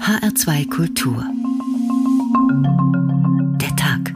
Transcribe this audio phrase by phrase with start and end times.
[0.00, 1.24] HR2 Kultur.
[3.60, 4.14] Der Tag.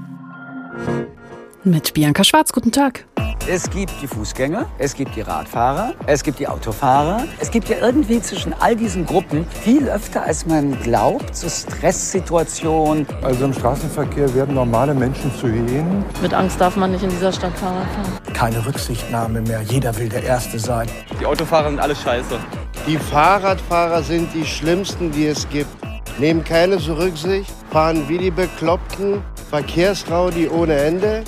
[1.65, 3.07] Mit Bianca Schwarz, guten Tag.
[3.49, 7.25] Es gibt die Fußgänger, es gibt die Radfahrer, es gibt die Autofahrer.
[7.41, 13.07] Es gibt ja irgendwie zwischen all diesen Gruppen viel öfter, als man glaubt, so Stresssituationen.
[13.23, 16.05] Also im Straßenverkehr werden normale Menschen zu Hyänen.
[16.23, 18.35] Mit Angst darf man nicht in dieser Stadt Fahrrad fahren.
[18.35, 19.63] Keine Rücksichtnahme mehr.
[19.63, 20.89] Jeder will der Erste sein.
[21.21, 22.39] Die Autofahrer sind alle scheiße.
[22.87, 25.71] Die Fahrradfahrer sind die schlimmsten, die es gibt.
[26.19, 31.25] Nehmen keine Rücksicht, fahren wie die Bekloppten, Verkehrsraudi ohne Ende.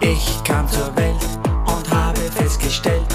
[0.00, 1.14] Ich kam zur Welt
[1.66, 3.13] und habe festgestellt,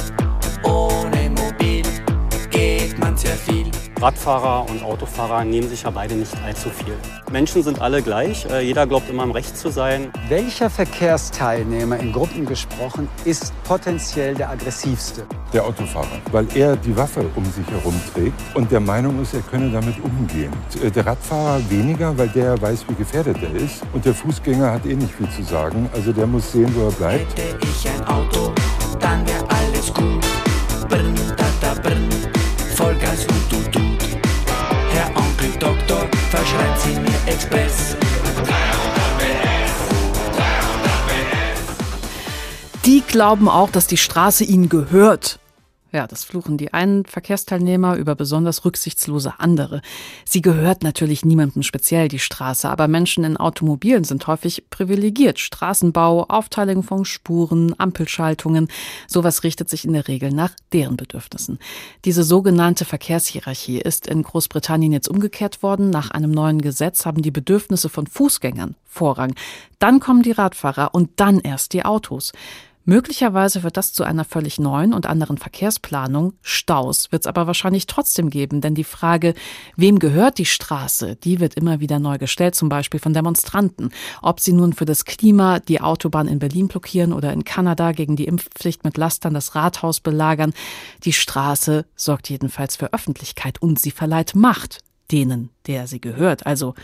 [4.02, 6.94] Radfahrer und Autofahrer nehmen sich ja beide nicht allzu viel.
[7.32, 10.12] Menschen sind alle gleich, äh, jeder glaubt immer im Recht zu sein.
[10.30, 15.26] Welcher Verkehrsteilnehmer in Gruppen gesprochen ist potenziell der aggressivste?
[15.52, 19.42] Der Autofahrer, weil er die Waffe um sich herum trägt und der Meinung ist, er
[19.42, 20.54] könne damit umgehen.
[20.82, 23.82] Äh, der Radfahrer weniger, weil der weiß, wie gefährdet er ist.
[23.92, 25.90] Und der Fußgänger hat eh nicht viel zu sagen.
[25.94, 27.38] Also der muss sehen, wo er bleibt.
[27.38, 28.54] Hätte ich ein Auto,
[29.00, 30.49] dann wäre alles gut.
[36.50, 37.96] Verschreibt Sie mir Express.
[42.86, 45.39] Die glauben auch, dass die Straße ihnen gehört.
[45.92, 49.82] Ja, das fluchen die einen Verkehrsteilnehmer über besonders rücksichtslose andere.
[50.24, 55.40] Sie gehört natürlich niemandem speziell, die Straße, aber Menschen in Automobilen sind häufig privilegiert.
[55.40, 58.68] Straßenbau, Aufteilung von Spuren, Ampelschaltungen,
[59.08, 61.58] sowas richtet sich in der Regel nach deren Bedürfnissen.
[62.06, 65.90] Diese sogenannte Verkehrshierarchie ist in Großbritannien jetzt umgekehrt worden.
[65.90, 69.34] Nach einem neuen Gesetz haben die Bedürfnisse von Fußgängern Vorrang.
[69.80, 72.34] Dann kommen die Radfahrer und dann erst die Autos.
[72.86, 76.34] Möglicherweise wird das zu einer völlig neuen und anderen Verkehrsplanung.
[76.42, 79.36] Staus wird es aber wahrscheinlich trotzdem geben, denn die Frage,
[79.76, 83.92] wem gehört die Straße, die wird immer wieder neu gestellt, zum Beispiel von Demonstranten.
[84.22, 88.16] Ob sie nun für das Klima die Autobahn in Berlin blockieren oder in Kanada gegen
[88.16, 90.54] die Impfpflicht mit Lastern das Rathaus belagern.
[91.04, 94.80] Die Straße sorgt jedenfalls für Öffentlichkeit und sie verleiht Macht
[95.12, 96.46] denen, der sie gehört.
[96.46, 96.76] Also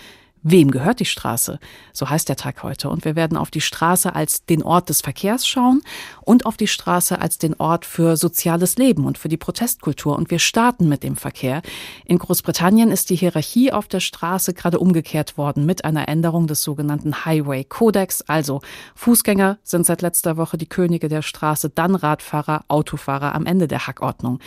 [0.47, 1.57] Wem gehört die Straße?
[1.91, 2.91] So heißt der Tag heute.
[2.91, 5.81] Und wir werden auf die Straße als den Ort des Verkehrs schauen
[6.21, 10.15] und auf die Straße als den Ort für soziales Leben und für die Protestkultur.
[10.15, 11.63] Und wir starten mit dem Verkehr.
[12.05, 16.61] In Großbritannien ist die Hierarchie auf der Straße gerade umgekehrt worden mit einer Änderung des
[16.61, 18.21] sogenannten Highway Codex.
[18.21, 18.61] Also
[18.93, 23.87] Fußgänger sind seit letzter Woche die Könige der Straße, dann Radfahrer, Autofahrer am Ende der
[23.87, 24.39] Hackordnung.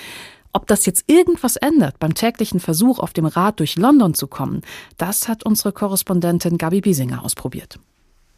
[0.52, 4.62] Ob das jetzt irgendwas ändert beim täglichen Versuch, auf dem Rad durch London zu kommen,
[4.96, 7.78] das hat unsere Korrespondentin Gabi Biesinger ausprobiert.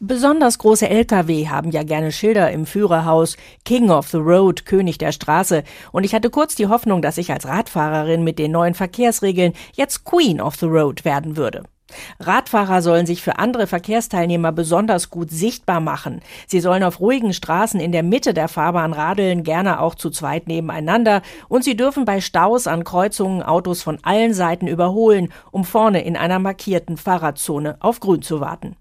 [0.03, 5.11] Besonders große Lkw haben ja gerne Schilder im Führerhaus King of the Road, König der
[5.11, 5.63] Straße.
[5.91, 10.03] Und ich hatte kurz die Hoffnung, dass ich als Radfahrerin mit den neuen Verkehrsregeln jetzt
[10.03, 11.65] Queen of the Road werden würde.
[12.19, 16.21] Radfahrer sollen sich für andere Verkehrsteilnehmer besonders gut sichtbar machen.
[16.47, 20.47] Sie sollen auf ruhigen Straßen in der Mitte der Fahrbahn radeln, gerne auch zu zweit
[20.47, 26.03] nebeneinander, und sie dürfen bei Staus an Kreuzungen Autos von allen Seiten überholen, um vorne
[26.03, 28.75] in einer markierten Fahrradzone auf Grün zu warten.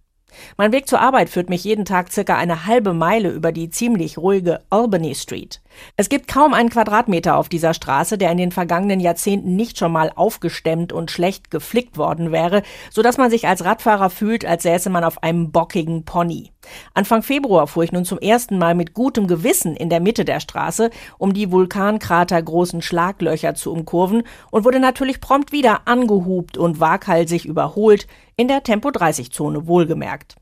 [0.56, 4.18] Mein Weg zur Arbeit führt mich jeden Tag circa eine halbe Meile über die ziemlich
[4.18, 5.60] ruhige Albany Street.
[5.96, 9.92] Es gibt kaum einen Quadratmeter auf dieser Straße, der in den vergangenen Jahrzehnten nicht schon
[9.92, 14.62] mal aufgestemmt und schlecht geflickt worden wäre, so dass man sich als Radfahrer fühlt, als
[14.62, 16.50] säße man auf einem bockigen Pony.
[16.94, 20.40] Anfang Februar fuhr ich nun zum ersten Mal mit gutem Gewissen in der Mitte der
[20.40, 26.80] Straße, um die Vulkankrater großen Schlaglöcher zu umkurven und wurde natürlich prompt wieder angehupt und
[26.80, 28.06] waghalsig überholt,
[28.36, 30.39] in der Tempo-30-Zone wohlgemerkt.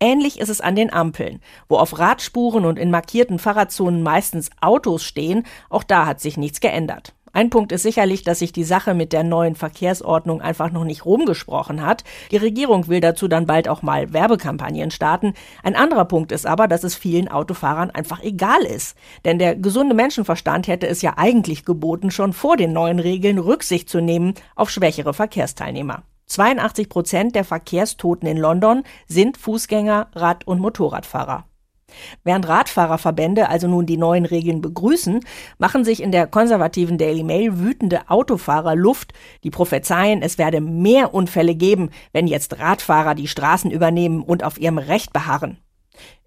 [0.00, 5.04] Ähnlich ist es an den Ampeln, wo auf Radspuren und in markierten Fahrradzonen meistens Autos
[5.04, 7.14] stehen, auch da hat sich nichts geändert.
[7.36, 11.04] Ein Punkt ist sicherlich, dass sich die Sache mit der neuen Verkehrsordnung einfach noch nicht
[11.04, 12.02] rumgesprochen hat.
[12.30, 15.34] Die Regierung will dazu dann bald auch mal Werbekampagnen starten.
[15.62, 18.96] Ein anderer Punkt ist aber, dass es vielen Autofahrern einfach egal ist.
[19.26, 23.90] Denn der gesunde Menschenverstand hätte es ja eigentlich geboten, schon vor den neuen Regeln Rücksicht
[23.90, 26.04] zu nehmen auf schwächere Verkehrsteilnehmer.
[26.26, 31.44] 82 Prozent der Verkehrstoten in London sind Fußgänger, Rad- und Motorradfahrer.
[32.24, 35.20] Während Radfahrerverbände also nun die neuen Regeln begrüßen,
[35.58, 39.12] machen sich in der konservativen Daily Mail wütende Autofahrer Luft,
[39.44, 44.58] die prophezeien, es werde mehr Unfälle geben, wenn jetzt Radfahrer die Straßen übernehmen und auf
[44.58, 45.58] ihrem Recht beharren.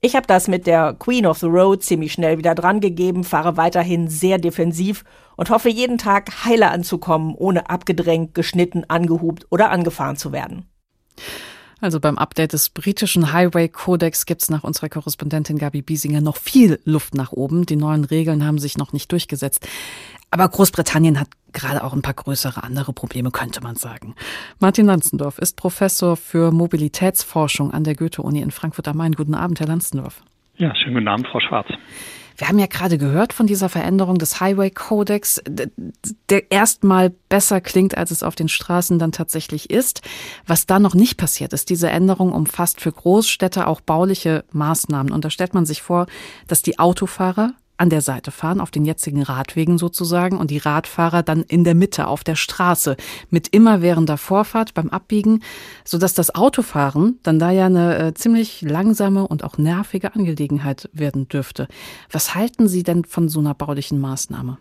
[0.01, 4.07] Ich habe das mit der Queen of the Road ziemlich schnell wieder drangegeben, fahre weiterhin
[4.07, 5.03] sehr defensiv
[5.35, 10.65] und hoffe jeden Tag heiler anzukommen, ohne abgedrängt, geschnitten, angehupt oder angefahren zu werden.
[11.81, 16.79] Also beim Update des britischen Highway Codex gibt's nach unserer Korrespondentin Gabi Biesinger noch viel
[16.83, 17.65] Luft nach oben.
[17.65, 19.65] Die neuen Regeln haben sich noch nicht durchgesetzt.
[20.31, 24.15] Aber Großbritannien hat gerade auch ein paar größere andere Probleme, könnte man sagen.
[24.59, 29.13] Martin Lanzendorf ist Professor für Mobilitätsforschung an der Goethe-Uni in Frankfurt am Main.
[29.13, 30.21] Guten Abend, Herr Lanzendorf.
[30.57, 31.67] Ja, schönen guten Abend, Frau Schwarz.
[32.39, 35.41] Wir haben ja gerade gehört von dieser Veränderung des Highway Codex,
[36.29, 40.07] der erstmal besser klingt, als es auf den Straßen dann tatsächlich ist.
[40.47, 45.11] Was da noch nicht passiert ist, diese Änderung umfasst für Großstädte auch bauliche Maßnahmen.
[45.11, 46.05] Und da stellt man sich vor,
[46.47, 51.23] dass die Autofahrer an der Seite fahren, auf den jetzigen Radwegen sozusagen, und die Radfahrer
[51.23, 52.97] dann in der Mitte auf der Straße
[53.29, 55.41] mit immerwährender Vorfahrt beim Abbiegen,
[55.85, 61.27] sodass das Autofahren dann da ja eine äh, ziemlich langsame und auch nervige Angelegenheit werden
[61.27, 61.67] dürfte.
[62.11, 64.57] Was halten Sie denn von so einer baulichen Maßnahme?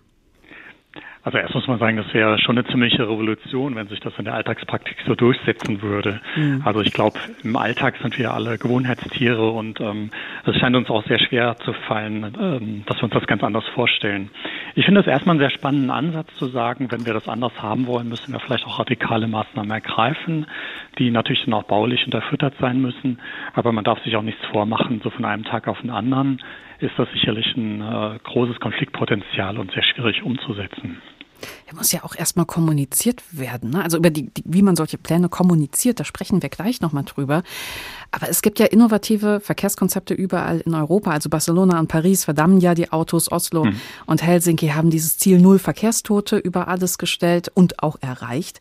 [1.22, 4.24] Also erst muss man sagen, das wäre schon eine ziemliche Revolution, wenn sich das in
[4.24, 6.20] der Alltagspraktik so durchsetzen würde.
[6.36, 6.62] Mhm.
[6.64, 10.10] Also ich glaube, im Alltag sind wir alle Gewohnheitstiere und ähm,
[10.46, 13.66] es scheint uns auch sehr schwer zu fallen, ähm, dass wir uns das ganz anders
[13.74, 14.30] vorstellen.
[14.74, 17.86] Ich finde es erstmal einen sehr spannenden Ansatz zu sagen, wenn wir das anders haben
[17.86, 20.46] wollen, müssen wir vielleicht auch radikale Maßnahmen ergreifen,
[20.98, 23.18] die natürlich dann auch baulich unterfüttert sein müssen.
[23.54, 26.40] Aber man darf sich auch nichts vormachen, so von einem Tag auf den anderen
[26.80, 31.00] ist das sicherlich ein äh, großes Konfliktpotenzial und sehr schwierig umzusetzen.
[31.66, 33.70] Er muss ja auch erstmal kommuniziert werden.
[33.70, 33.82] Ne?
[33.82, 37.42] Also über die, die, wie man solche Pläne kommuniziert, da sprechen wir gleich nochmal drüber.
[38.10, 41.10] Aber es gibt ja innovative Verkehrskonzepte überall in Europa.
[41.10, 43.80] Also Barcelona und Paris verdammen ja die Autos, Oslo hm.
[44.06, 48.60] und Helsinki haben dieses Ziel Null Verkehrstote über alles gestellt und auch erreicht.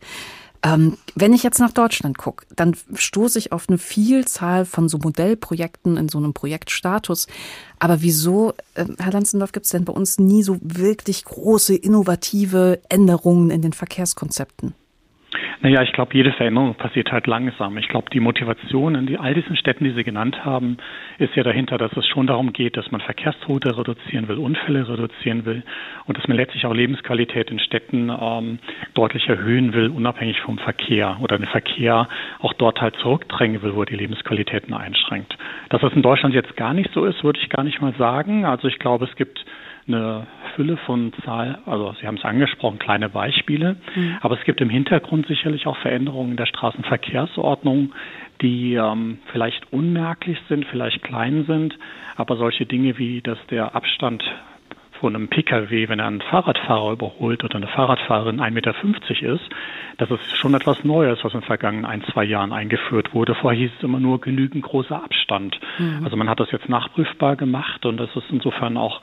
[0.64, 4.98] Ähm, wenn ich jetzt nach Deutschland gucke, dann stoße ich auf eine Vielzahl von so
[4.98, 7.28] Modellprojekten in so einem Projektstatus.
[7.80, 12.82] Aber wieso, äh, Herr Lanzendorf, gibt es denn bei uns nie so wirklich große, innovative
[12.90, 14.74] Änderungen in den Verkehrskonzepten?
[15.62, 17.78] Naja, ich glaube, jede Veränderung passiert halt langsam.
[17.78, 20.78] Ich glaube, die Motivation in die, all diesen Städten, die Sie genannt haben,
[21.18, 25.46] ist ja dahinter, dass es schon darum geht, dass man Verkehrstote reduzieren will, Unfälle reduzieren
[25.46, 25.64] will
[26.06, 28.60] und dass man letztlich auch Lebensqualität in Städten ähm,
[28.94, 32.08] deutlich erhöhen will, unabhängig vom Verkehr oder den Verkehr
[32.40, 35.36] auch dort halt zurückdrängen will, wo er die Lebensqualitäten einschränkt.
[35.70, 38.46] Dass das in Deutschland jetzt gar nicht so ist, würde ich gar nicht mal sagen.
[38.46, 39.44] Also ich glaube, es gibt
[39.88, 43.78] eine Fülle von Zahl, also Sie haben es angesprochen, kleine Beispiele.
[43.96, 44.18] Mhm.
[44.22, 47.94] Aber es gibt im Hintergrund sicherlich auch Veränderungen in der Straßenverkehrsordnung,
[48.42, 51.78] die ähm, vielleicht unmerklich sind, vielleicht klein sind,
[52.16, 54.24] aber solche Dinge wie, dass der Abstand
[55.00, 58.74] von einem Pkw, wenn er einen Fahrradfahrer überholt oder eine Fahrradfahrerin 1,50 Meter
[59.34, 59.50] ist,
[59.98, 63.36] das ist schon etwas Neues, was in den vergangenen ein, zwei Jahren eingeführt wurde.
[63.36, 65.60] Vorher hieß es immer nur genügend großer Abstand.
[65.78, 66.02] Mhm.
[66.04, 69.02] Also man hat das jetzt nachprüfbar gemacht und das ist insofern auch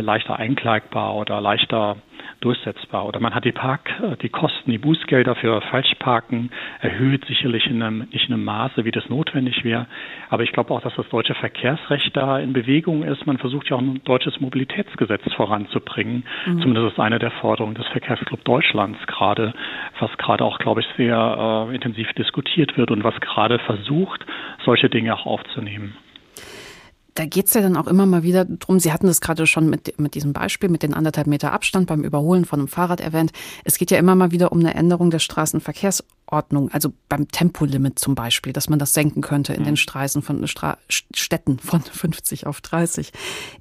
[0.00, 1.96] leichter einklagbar oder leichter
[2.42, 3.06] durchsetzbar.
[3.06, 6.50] Oder man hat die Park, äh, die Kosten, die Bußgelder für Falschparken
[6.80, 9.86] erhöht, sicherlich in einem, nicht in einem Maße, wie das notwendig wäre.
[10.28, 13.26] Aber ich glaube auch, dass das deutsche Verkehrsrecht da in Bewegung ist.
[13.26, 16.24] Man versucht ja auch ein deutsches Mobilitätsgesetz voranzubringen.
[16.46, 16.60] Mhm.
[16.60, 19.54] Zumindest ist eine der Forderungen des Verkehrsclub Deutschlands gerade,
[19.98, 24.24] was gerade auch, glaube ich, sehr äh, intensiv diskutiert wird und was gerade versucht,
[24.64, 25.96] solche Dinge auch aufzunehmen
[27.14, 28.80] da geht's ja dann auch immer mal wieder drum.
[28.80, 32.04] Sie hatten das gerade schon mit, mit diesem Beispiel, mit den anderthalb Meter Abstand beim
[32.04, 33.32] Überholen von einem Fahrrad erwähnt.
[33.64, 38.14] Es geht ja immer mal wieder um eine Änderung der Straßenverkehrsordnung, also beim Tempolimit zum
[38.14, 42.60] Beispiel, dass man das senken könnte in den Straßen von Stra Städten von 50 auf
[42.60, 43.12] 30.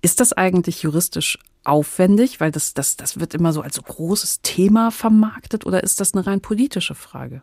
[0.01, 4.41] Ist das eigentlich juristisch aufwendig, weil das, das, das wird immer so als so großes
[4.41, 7.41] Thema vermarktet oder ist das eine rein politische Frage?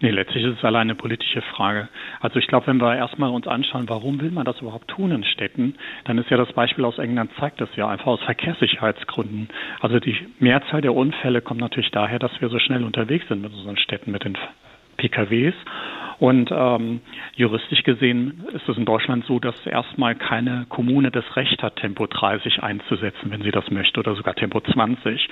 [0.00, 1.88] Nee, letztlich ist es alleine eine politische Frage.
[2.20, 5.24] Also ich glaube, wenn wir erstmal uns anschauen, warum will man das überhaupt tun in
[5.24, 9.48] Städten, dann ist ja das Beispiel aus England zeigt das ja einfach aus Verkehrssicherheitsgründen.
[9.80, 13.52] Also die Mehrzahl der Unfälle kommt natürlich daher, dass wir so schnell unterwegs sind mit
[13.52, 14.36] unseren Städten, mit den
[14.96, 15.54] PKWs
[16.18, 17.00] und ähm,
[17.36, 22.06] juristisch gesehen ist es in Deutschland so, dass erstmal keine Kommune das Recht hat, Tempo
[22.06, 25.28] 30 einzusetzen, wenn sie das möchte, oder sogar Tempo 20,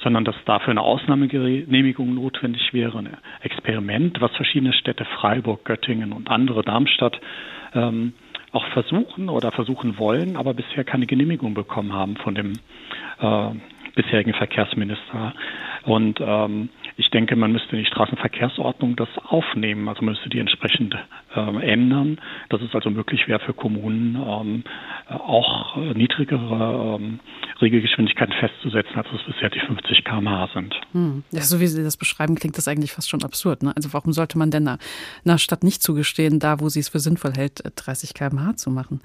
[0.00, 6.30] sondern dass dafür eine Ausnahmegenehmigung notwendig wäre, ein Experiment, was verschiedene Städte, Freiburg, Göttingen und
[6.30, 7.20] andere, Darmstadt,
[7.74, 8.12] ähm,
[8.52, 12.52] auch versuchen oder versuchen wollen, aber bisher keine Genehmigung bekommen haben von dem
[13.20, 13.50] äh,
[13.94, 15.34] bisherigen Verkehrsminister.
[15.84, 16.68] Und ähm,
[16.98, 20.96] ich denke, man müsste in die Straßenverkehrsordnung das aufnehmen, also man müsste die entsprechend
[21.32, 24.64] äh, ändern, dass es also möglich wäre für Kommunen ähm,
[25.08, 27.20] auch niedrigere ähm,
[27.60, 30.74] Regelgeschwindigkeiten festzusetzen, als es bisher die 50 km/h sind.
[30.92, 31.22] Hm.
[31.30, 33.62] Ja, so wie Sie das beschreiben, klingt das eigentlich fast schon absurd.
[33.62, 33.72] Ne?
[33.76, 37.32] Also warum sollte man denn einer, Stadt nicht zugestehen, da wo sie es für sinnvoll
[37.36, 39.00] hält, 30 km/h zu machen?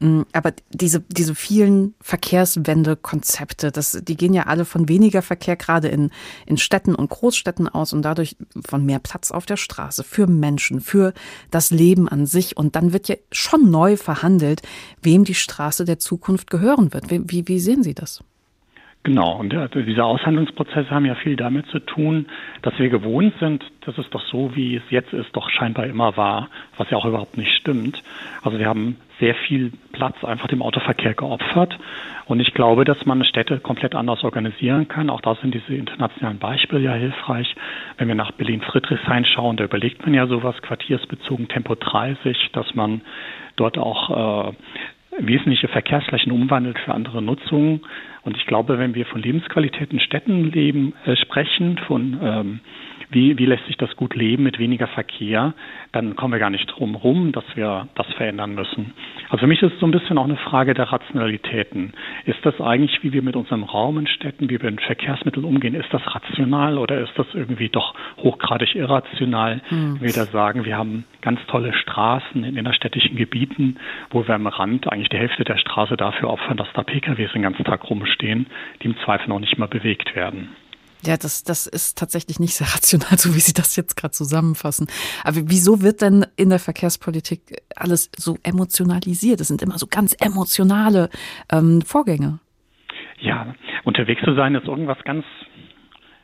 [0.00, 3.70] Hm, aber diese, diese vielen Verkehrswende-Konzepte,
[4.02, 6.10] die gehen ja alle von weniger Verkehr gerade in,
[6.46, 7.08] in Städten und
[7.68, 8.36] aus und dadurch
[8.66, 11.12] von mehr Platz auf der Straße für Menschen, für
[11.50, 12.56] das Leben an sich.
[12.56, 14.62] Und dann wird ja schon neu verhandelt,
[15.02, 17.10] wem die Straße der Zukunft gehören wird.
[17.10, 18.22] Wie, wie sehen Sie das?
[19.02, 22.26] Genau, und diese Aushandlungsprozesse haben ja viel damit zu tun,
[22.60, 26.18] dass wir gewohnt sind, dass es doch so, wie es jetzt ist, doch scheinbar immer
[26.18, 28.02] war, was ja auch überhaupt nicht stimmt.
[28.42, 31.78] Also wir haben sehr viel Platz einfach dem Autoverkehr geopfert.
[32.26, 35.08] Und ich glaube, dass man Städte komplett anders organisieren kann.
[35.08, 37.54] Auch da sind diese internationalen Beispiele ja hilfreich.
[37.96, 43.00] Wenn wir nach Berlin-Friedrichshain schauen, da überlegt man ja sowas, quartiersbezogen Tempo 30, dass man
[43.56, 44.52] dort auch äh,
[45.26, 47.80] wesentliche Verkehrsflächen umwandelt für andere Nutzungen.
[48.22, 52.60] Und ich glaube, wenn wir von Lebensqualität in Städten leben, äh, sprechen, von ähm,
[53.10, 55.54] wie, wie lässt sich das gut leben mit weniger Verkehr,
[55.92, 58.92] dann kommen wir gar nicht drum rum, dass wir das verändern müssen.
[59.28, 61.92] Also für mich ist es so ein bisschen auch eine Frage der Rationalitäten.
[62.24, 65.74] Ist das eigentlich, wie wir mit unserem Raum in Städten, wie wir mit Verkehrsmitteln umgehen,
[65.74, 69.60] ist das rational oder ist das irgendwie doch hochgradig irrational?
[69.68, 70.00] Hm.
[70.00, 73.76] Wenn wir da sagen, wir haben ganz tolle Straßen in innerstädtischen Gebieten,
[74.10, 77.42] wo wir am Rand eigentlich die Hälfte der Straße dafür opfern, dass da PKWs den
[77.42, 78.46] ganzen Tag rumstehen,
[78.82, 80.50] die im Zweifel noch nicht mal bewegt werden.
[81.04, 84.86] Ja, das, das ist tatsächlich nicht sehr rational, so wie Sie das jetzt gerade zusammenfassen.
[85.24, 89.40] Aber wieso wird denn in der Verkehrspolitik alles so emotionalisiert?
[89.40, 91.10] Es sind immer so ganz emotionale
[91.50, 92.38] ähm, Vorgänge.
[93.20, 93.54] Ja,
[93.84, 95.24] unterwegs zu sein ist irgendwas ganz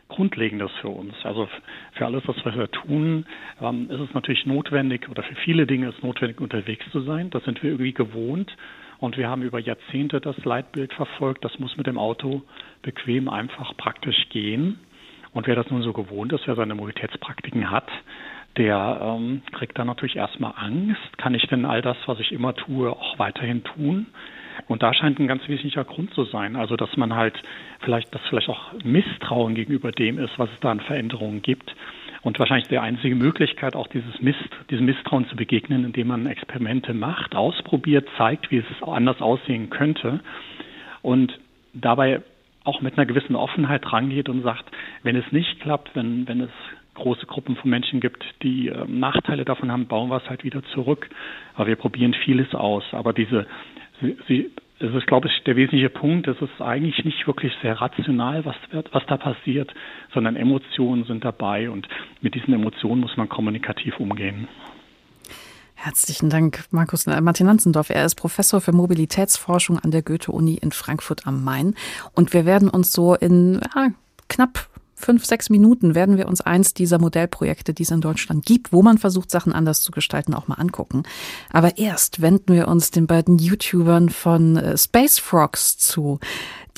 [0.09, 1.15] Grundlegendes für uns.
[1.25, 1.49] Also
[1.93, 3.27] für alles, was wir tun,
[3.61, 7.31] ähm, ist es natürlich notwendig oder für viele Dinge ist notwendig, unterwegs zu sein.
[7.31, 8.51] Das sind wir irgendwie gewohnt.
[8.99, 12.43] Und wir haben über Jahrzehnte das Leitbild verfolgt, das muss mit dem Auto
[12.83, 14.79] bequem, einfach, praktisch gehen.
[15.33, 17.89] Und wer das nun so gewohnt ist, wer seine Mobilitätspraktiken hat,
[18.57, 21.19] der ähm, kriegt dann natürlich erstmal Angst.
[21.19, 24.07] Kann ich denn all das, was ich immer tue, auch weiterhin tun?
[24.69, 26.57] Und da scheint ein ganz wesentlicher Grund zu sein.
[26.57, 27.35] Also, dass man halt
[27.81, 31.75] vielleicht, dass vielleicht auch Misstrauen gegenüber dem ist, was es da an Veränderungen gibt.
[32.27, 36.93] Und wahrscheinlich die einzige Möglichkeit, auch dieses Mist, diesem Misstrauen zu begegnen, indem man Experimente
[36.93, 40.19] macht, ausprobiert, zeigt, wie es anders aussehen könnte
[41.03, 41.39] und
[41.73, 42.23] dabei
[42.65, 44.65] auch mit einer gewissen Offenheit rangeht und sagt,
[45.05, 46.51] wenn es nicht klappt, wenn, wenn es
[46.95, 50.65] große Gruppen von Menschen gibt, die äh, Nachteile davon haben, bauen wir es halt wieder
[50.75, 51.09] zurück.
[51.55, 52.83] Aber wir probieren vieles aus.
[52.91, 53.47] Aber diese,
[54.01, 56.29] sie, sie es ist, glaube ich, der wesentliche Punkt.
[56.29, 58.57] Es ist eigentlich nicht wirklich sehr rational, was,
[58.93, 59.73] was da passiert,
[60.13, 61.89] sondern Emotionen sind dabei und
[62.21, 64.49] mit diesen Emotionen muss man kommunikativ umgehen.
[65.75, 67.91] Herzlichen Dank, Markus äh, Martin Lanzendorf.
[67.91, 71.75] Er ist Professor für Mobilitätsforschung an der Goethe-Uni in Frankfurt am Main.
[72.15, 73.91] Und wir werden uns so in ja,
[74.29, 78.73] knapp fünf, sechs Minuten werden wir uns eins dieser Modellprojekte, die es in Deutschland gibt,
[78.73, 81.05] wo man versucht, Sachen anders zu gestalten, auch mal angucken.
[81.53, 86.19] Aber erst wenden wir uns den beiden YouTubern von äh, Space Frogs zu.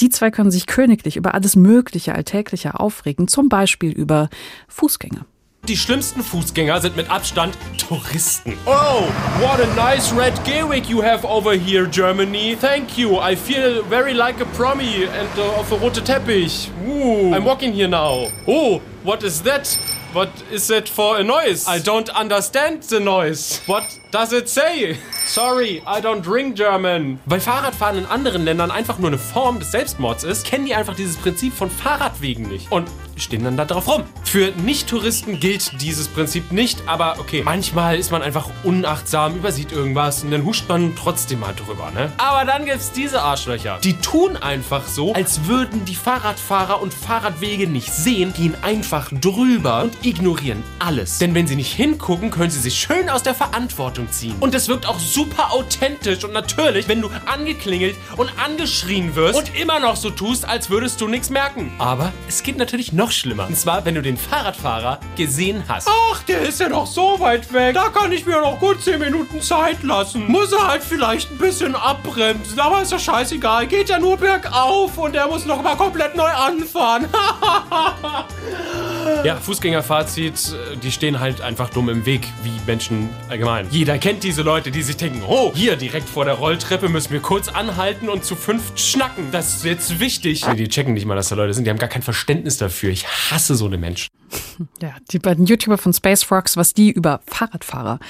[0.01, 4.29] Die zwei können sich königlich über alles Mögliche Alltägliche aufregen, zum Beispiel über
[4.69, 5.25] Fußgänger.
[5.69, 8.57] Die schlimmsten Fußgänger sind mit Abstand Touristen.
[8.65, 9.03] Oh,
[9.39, 12.57] what a nice red Gehwig you have over here, Germany.
[12.57, 13.19] Thank you.
[13.19, 16.71] I feel very like a promi and uh, auf a rote Teppich.
[16.87, 18.29] Ooh, I'm walking here now.
[18.47, 19.79] Oh, what is that?
[20.15, 21.69] What is that for a noise?
[21.69, 23.61] I don't understand the noise.
[23.67, 24.97] What does it say?
[25.27, 27.19] Sorry, I don't drink German.
[27.27, 30.95] Weil Fahrradfahren in anderen Ländern einfach nur eine Form des Selbstmords ist, kennen die einfach
[30.95, 32.71] dieses Prinzip von Fahrradwegen nicht.
[32.73, 32.89] Und
[33.21, 34.05] stehen dann da drauf rum.
[34.25, 40.23] Für Nicht-Touristen gilt dieses Prinzip nicht, aber okay, manchmal ist man einfach unachtsam, übersieht irgendwas
[40.23, 42.13] und dann huscht man trotzdem mal drüber, ne?
[42.19, 43.79] Aber dann gibt's diese Arschlöcher.
[43.83, 49.83] Die tun einfach so, als würden die Fahrradfahrer und Fahrradwege nicht sehen, gehen einfach drüber
[49.83, 51.19] und ignorieren alles.
[51.19, 54.35] Denn wenn sie nicht hingucken, können sie sich schön aus der Verantwortung ziehen.
[54.41, 59.59] Und das wirkt auch super authentisch und natürlich, wenn du angeklingelt und angeschrien wirst und
[59.59, 61.73] immer noch so tust, als würdest du nichts merken.
[61.79, 63.47] Aber es geht natürlich noch schlimmer.
[63.49, 65.89] Und zwar, wenn du den Fahrradfahrer gesehen hast.
[66.13, 67.75] Ach, der ist ja noch so weit weg.
[67.75, 70.31] Da kann ich mir noch gut 10 Minuten Zeit lassen.
[70.31, 73.67] Muss er halt vielleicht ein bisschen abbremsen, aber ist ja scheißegal.
[73.67, 77.09] Geht ja nur bergauf und er muss noch mal komplett neu anfahren.
[79.25, 83.67] Ja, Fußgängerfazit, die stehen halt einfach dumm im Weg, wie Menschen allgemein.
[83.71, 87.21] Jeder kennt diese Leute, die sich denken, oh, hier direkt vor der Rolltreppe müssen wir
[87.21, 89.31] kurz anhalten und zu fünf schnacken.
[89.33, 90.45] Das ist jetzt wichtig.
[90.57, 92.91] Die checken nicht mal, dass da Leute sind, die haben gar kein Verständnis dafür.
[92.91, 94.09] Ich hasse so eine Menschen.
[94.83, 98.01] Ja, die beiden YouTuber von Space Frogs, was die über Fahrradfahrer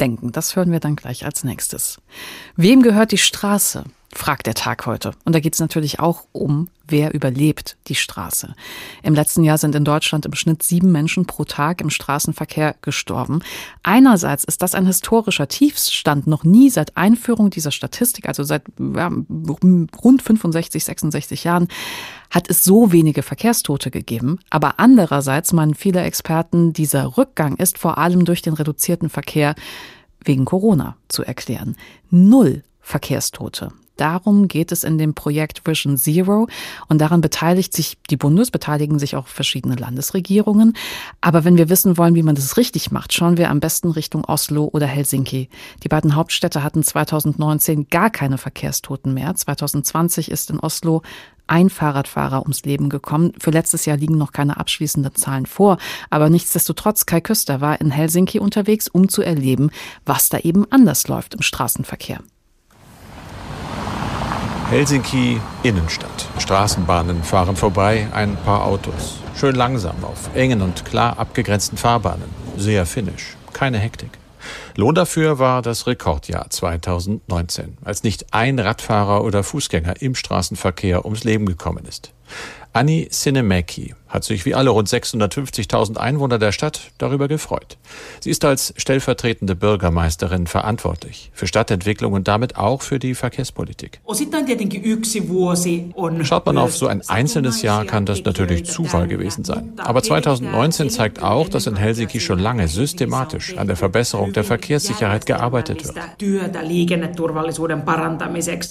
[0.00, 1.98] denken, das hören wir dann gleich als nächstes.
[2.56, 3.84] Wem gehört die Straße?
[4.12, 5.12] Fragt der Tag heute.
[5.24, 8.54] Und da geht es natürlich auch um, wer überlebt die Straße.
[9.02, 13.42] Im letzten Jahr sind in Deutschland im Schnitt sieben Menschen pro Tag im Straßenverkehr gestorben.
[13.82, 16.26] Einerseits ist das ein historischer Tiefstand.
[16.26, 19.10] Noch nie seit Einführung dieser Statistik, also seit ja,
[19.62, 21.68] rund 65, 66 Jahren,
[22.30, 24.38] hat es so wenige Verkehrstote gegeben.
[24.48, 29.54] Aber andererseits meinen viele Experten, dieser Rückgang ist vor allem durch den reduzierten Verkehr
[30.24, 31.76] wegen Corona zu erklären.
[32.10, 36.46] Null Verkehrstote Darum geht es in dem Projekt Vision Zero
[36.88, 40.74] und daran beteiligt sich die Bundes, beteiligen sich auch verschiedene Landesregierungen.
[41.20, 44.24] Aber wenn wir wissen wollen, wie man das richtig macht, schauen wir am besten Richtung
[44.24, 45.48] Oslo oder Helsinki.
[45.82, 49.34] Die beiden Hauptstädte hatten 2019 gar keine Verkehrstoten mehr.
[49.34, 51.02] 2020 ist in Oslo
[51.48, 53.32] ein Fahrradfahrer ums Leben gekommen.
[53.40, 55.78] Für letztes Jahr liegen noch keine abschließenden Zahlen vor.
[56.10, 59.70] Aber nichtsdestotrotz, Kai Küster war in Helsinki unterwegs, um zu erleben,
[60.04, 62.20] was da eben anders läuft im Straßenverkehr.
[64.70, 66.28] Helsinki Innenstadt.
[66.38, 69.18] Straßenbahnen fahren vorbei, ein paar Autos.
[69.34, 72.28] Schön langsam auf engen und klar abgegrenzten Fahrbahnen.
[72.58, 73.38] Sehr finnisch.
[73.54, 74.10] Keine Hektik.
[74.76, 81.24] Lohn dafür war das Rekordjahr 2019, als nicht ein Radfahrer oder Fußgänger im Straßenverkehr ums
[81.24, 82.12] Leben gekommen ist.
[82.74, 87.76] Anni Sinemäki hat sich wie alle rund 650.000 Einwohner der Stadt darüber gefreut.
[88.20, 94.00] Sie ist als stellvertretende Bürgermeisterin verantwortlich für Stadtentwicklung und damit auch für die Verkehrspolitik.
[96.24, 99.72] Schaut man auf so ein einzelnes Jahr, kann das natürlich Zufall gewesen sein.
[99.76, 105.26] Aber 2019 zeigt auch, dass in Helsinki schon lange systematisch an der Verbesserung der Verkehrssicherheit
[105.26, 105.96] gearbeitet wird.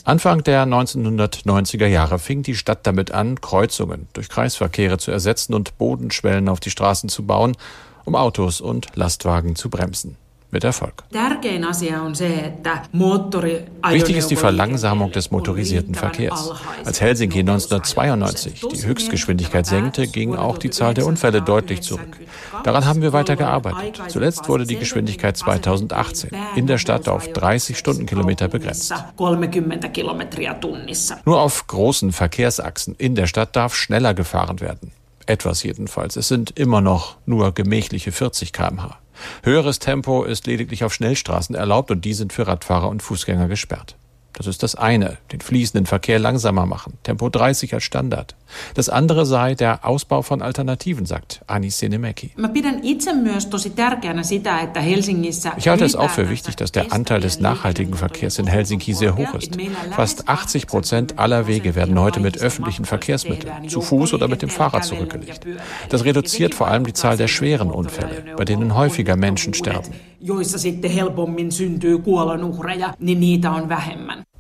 [0.06, 5.78] Anfang der 1990er Jahre fing die Stadt damit an, Kreuzungen durch Kreisverkehre zu ersetzen und
[5.78, 7.56] Bodenschwellen auf die Straßen zu bauen,
[8.06, 10.18] um Autos und Lastwagen zu bremsen
[10.52, 11.04] mit Erfolg.
[13.90, 16.52] Wichtig ist die Verlangsamung des motorisierten Verkehrs.
[16.86, 22.18] Als Helsinki 1992 die Höchstgeschwindigkeit senkte, ging auch die Zahl der Unfälle deutlich zurück.
[22.64, 24.02] Daran haben wir weiter gearbeitet.
[24.08, 28.94] Zuletzt wurde die Geschwindigkeit 2018 in der Stadt auf 30 Stundenkilometer begrenzt.
[31.26, 34.92] Nur auf großen Verkehrsachsen in der Stadt darf schneller gefahren werden.
[35.28, 36.16] Etwas jedenfalls.
[36.16, 38.98] Es sind immer noch nur gemächliche 40 km/h.
[39.44, 43.98] Höheres Tempo ist lediglich auf Schnellstraßen erlaubt und die sind für Radfahrer und Fußgänger gesperrt.
[44.38, 48.36] Das ist das eine, den fließenden Verkehr langsamer machen, Tempo 30 als Standard.
[48.76, 52.34] Das andere sei der Ausbau von Alternativen, sagt Ani Senemäki.
[55.58, 59.18] Ich halte es auch für wichtig, dass der Anteil des nachhaltigen Verkehrs in Helsinki sehr
[59.18, 59.58] hoch ist.
[59.96, 64.50] Fast 80 Prozent aller Wege werden heute mit öffentlichen Verkehrsmitteln, zu Fuß oder mit dem
[64.50, 65.48] Fahrrad zurückgelegt.
[65.90, 69.96] Das reduziert vor allem die Zahl der schweren Unfälle, bei denen häufiger Menschen sterben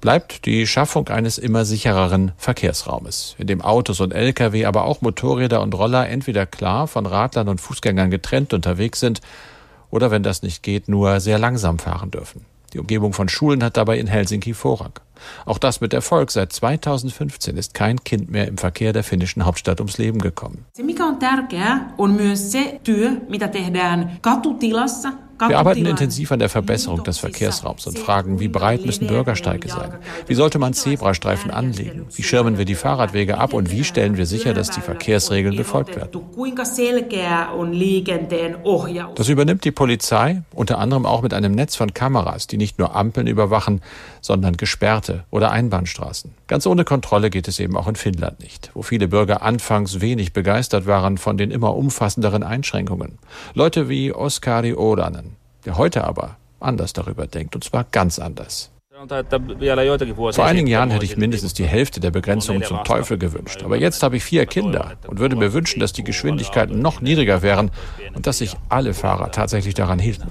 [0.01, 5.61] bleibt die Schaffung eines immer sichereren Verkehrsraumes, in dem Autos und Lkw, aber auch Motorräder
[5.61, 9.21] und Roller entweder klar von Radlern und Fußgängern getrennt unterwegs sind
[9.89, 12.45] oder wenn das nicht geht, nur sehr langsam fahren dürfen.
[12.73, 14.91] Die Umgebung von Schulen hat dabei in Helsinki Vorrang.
[15.45, 16.31] Auch das mit Erfolg.
[16.31, 20.65] Seit 2015 ist kein Kind mehr im Verkehr der finnischen Hauptstadt ums Leben gekommen.
[25.39, 29.93] Wir arbeiten intensiv an der Verbesserung des Verkehrsraums und fragen, wie breit müssen Bürgersteige sein?
[30.25, 32.05] Wie sollte man Zebrastreifen anlegen?
[32.13, 35.95] Wie schirmen wir die Fahrradwege ab und wie stellen wir sicher, dass die Verkehrsregeln befolgt
[35.95, 36.21] werden?
[39.15, 42.95] Das übernimmt die Polizei, unter anderem auch mit einem Netz von Kameras, die nicht nur
[42.95, 43.81] Ampeln überwachen,
[44.21, 46.31] sondern gesperrte oder Einbahnstraßen.
[46.47, 50.31] Ganz ohne Kontrolle geht es eben auch in Finnland nicht, wo viele Bürger anfangs wenig
[50.31, 53.19] begeistert waren von den immer umfassenderen Einschränkungen.
[53.53, 58.71] Leute wie Oskari Oranen, der heute aber anders darüber denkt, und zwar ganz anders.
[60.31, 63.61] Vor einigen Jahren hätte ich mindestens die Hälfte der Begrenzungen zum Teufel gewünscht.
[63.63, 67.43] Aber jetzt habe ich vier Kinder und würde mir wünschen, dass die Geschwindigkeiten noch niedriger
[67.43, 67.69] wären
[68.15, 70.27] und dass sich alle Fahrer tatsächlich daran hielten.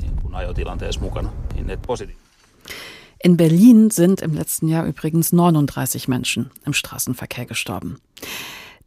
[3.27, 7.99] In Berlin sind im letzten Jahr übrigens 39 Menschen im Straßenverkehr gestorben.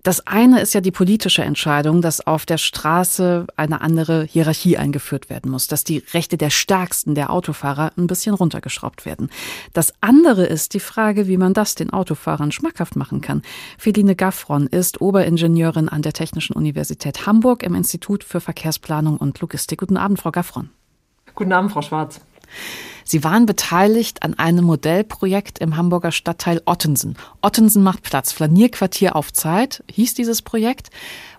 [0.02, 5.30] Das eine ist ja die politische Entscheidung, dass auf der Straße eine andere Hierarchie eingeführt
[5.30, 9.30] werden muss, dass die Rechte der Stärksten der Autofahrer ein bisschen runtergeschraubt werden.
[9.73, 13.41] Das andere ist die Frage, wie man das den Autofahrern schmackhaft machen kann.
[13.78, 19.82] Feline Gaffron ist Oberingenieurin an der Technischen Universität Hamburg im Institut für Verkehrsplanung und Logistik.
[19.82, 20.69] Guten Abend, Frau Gaffron.
[21.36, 22.21] Guten Abend, Frau Schwarz.
[23.09, 27.17] Sie waren beteiligt an einem Modellprojekt im Hamburger Stadtteil Ottensen.
[27.41, 30.91] Ottensen macht Platz, Flanierquartier auf Zeit hieß dieses Projekt.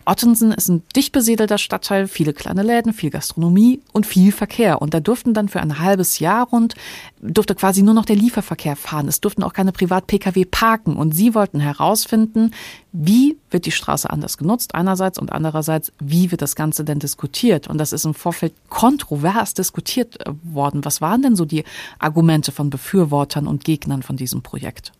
[0.07, 4.81] Ottensen ist ein dicht besiedelter Stadtteil, viele kleine Läden, viel Gastronomie und viel Verkehr.
[4.81, 6.75] Und da durften dann für ein halbes Jahr rund,
[7.21, 9.09] durfte quasi nur noch der Lieferverkehr fahren.
[9.09, 10.97] Es durften auch keine Privat-Pkw parken.
[10.97, 12.53] Und sie wollten herausfinden,
[12.93, 17.69] wie wird die Straße anders genutzt einerseits und andererseits, wie wird das Ganze denn diskutiert?
[17.69, 20.85] Und das ist im Vorfeld kontrovers diskutiert äh, worden.
[20.85, 21.65] Was waren denn so die
[21.99, 24.93] Argumente von Befürwortern und Gegnern von diesem Projekt?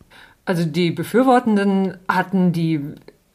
[0.45, 2.81] Also die Befürwortenden hatten die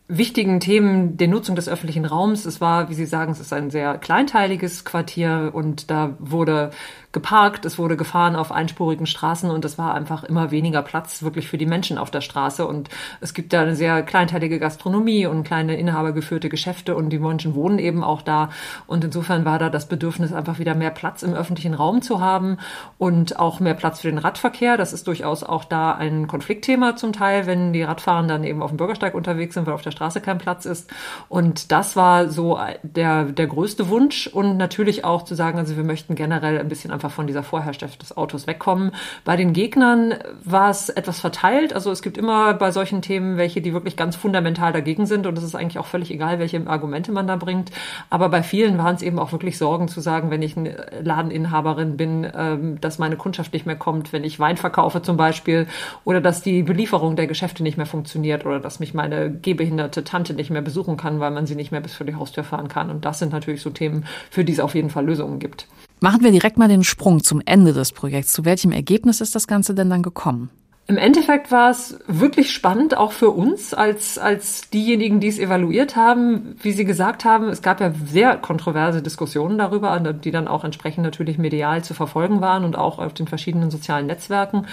[0.08, 2.44] wichtigen Themen der Nutzung des öffentlichen Raums.
[2.44, 6.70] Es war, wie Sie sagen, es ist ein sehr kleinteiliges Quartier und da wurde
[7.16, 11.48] geparkt, es wurde gefahren auf einspurigen Straßen und es war einfach immer weniger Platz wirklich
[11.48, 12.66] für die Menschen auf der Straße.
[12.66, 12.90] Und
[13.22, 17.78] es gibt da eine sehr kleinteilige Gastronomie und kleine inhabergeführte Geschäfte und die Menschen wohnen
[17.78, 18.50] eben auch da.
[18.86, 22.58] Und insofern war da das Bedürfnis, einfach wieder mehr Platz im öffentlichen Raum zu haben
[22.98, 24.76] und auch mehr Platz für den Radverkehr.
[24.76, 28.72] Das ist durchaus auch da ein Konfliktthema zum Teil, wenn die Radfahrer dann eben auf
[28.72, 30.92] dem Bürgersteig unterwegs sind, weil auf der Straße kein Platz ist.
[31.30, 35.84] Und das war so der, der größte Wunsch und natürlich auch zu sagen, also wir
[35.84, 38.92] möchten generell ein bisschen einfach von dieser Vorherrschaft des Autos wegkommen.
[39.24, 40.14] Bei den Gegnern
[40.44, 41.72] war es etwas verteilt.
[41.72, 45.36] Also es gibt immer bei solchen Themen welche, die wirklich ganz fundamental dagegen sind und
[45.38, 47.70] es ist eigentlich auch völlig egal, welche Argumente man da bringt.
[48.10, 51.96] Aber bei vielen waren es eben auch wirklich Sorgen zu sagen, wenn ich eine Ladeninhaberin
[51.96, 55.66] bin, ähm, dass meine Kundschaft nicht mehr kommt, wenn ich Wein verkaufe zum Beispiel
[56.04, 60.34] oder dass die Belieferung der Geschäfte nicht mehr funktioniert oder dass mich meine gehbehinderte Tante
[60.34, 62.90] nicht mehr besuchen kann, weil man sie nicht mehr bis vor die Haustür fahren kann.
[62.90, 65.66] Und das sind natürlich so Themen, für die es auf jeden Fall Lösungen gibt.
[66.00, 68.32] Machen wir direkt mal den Sprung zum Ende des Projekts.
[68.32, 70.50] Zu welchem Ergebnis ist das Ganze denn dann gekommen?
[70.88, 75.96] Im Endeffekt war es wirklich spannend, auch für uns als, als diejenigen, die es evaluiert
[75.96, 76.54] haben.
[76.62, 81.02] Wie Sie gesagt haben, es gab ja sehr kontroverse Diskussionen darüber, die dann auch entsprechend
[81.02, 84.66] natürlich medial zu verfolgen waren und auch auf den verschiedenen sozialen Netzwerken.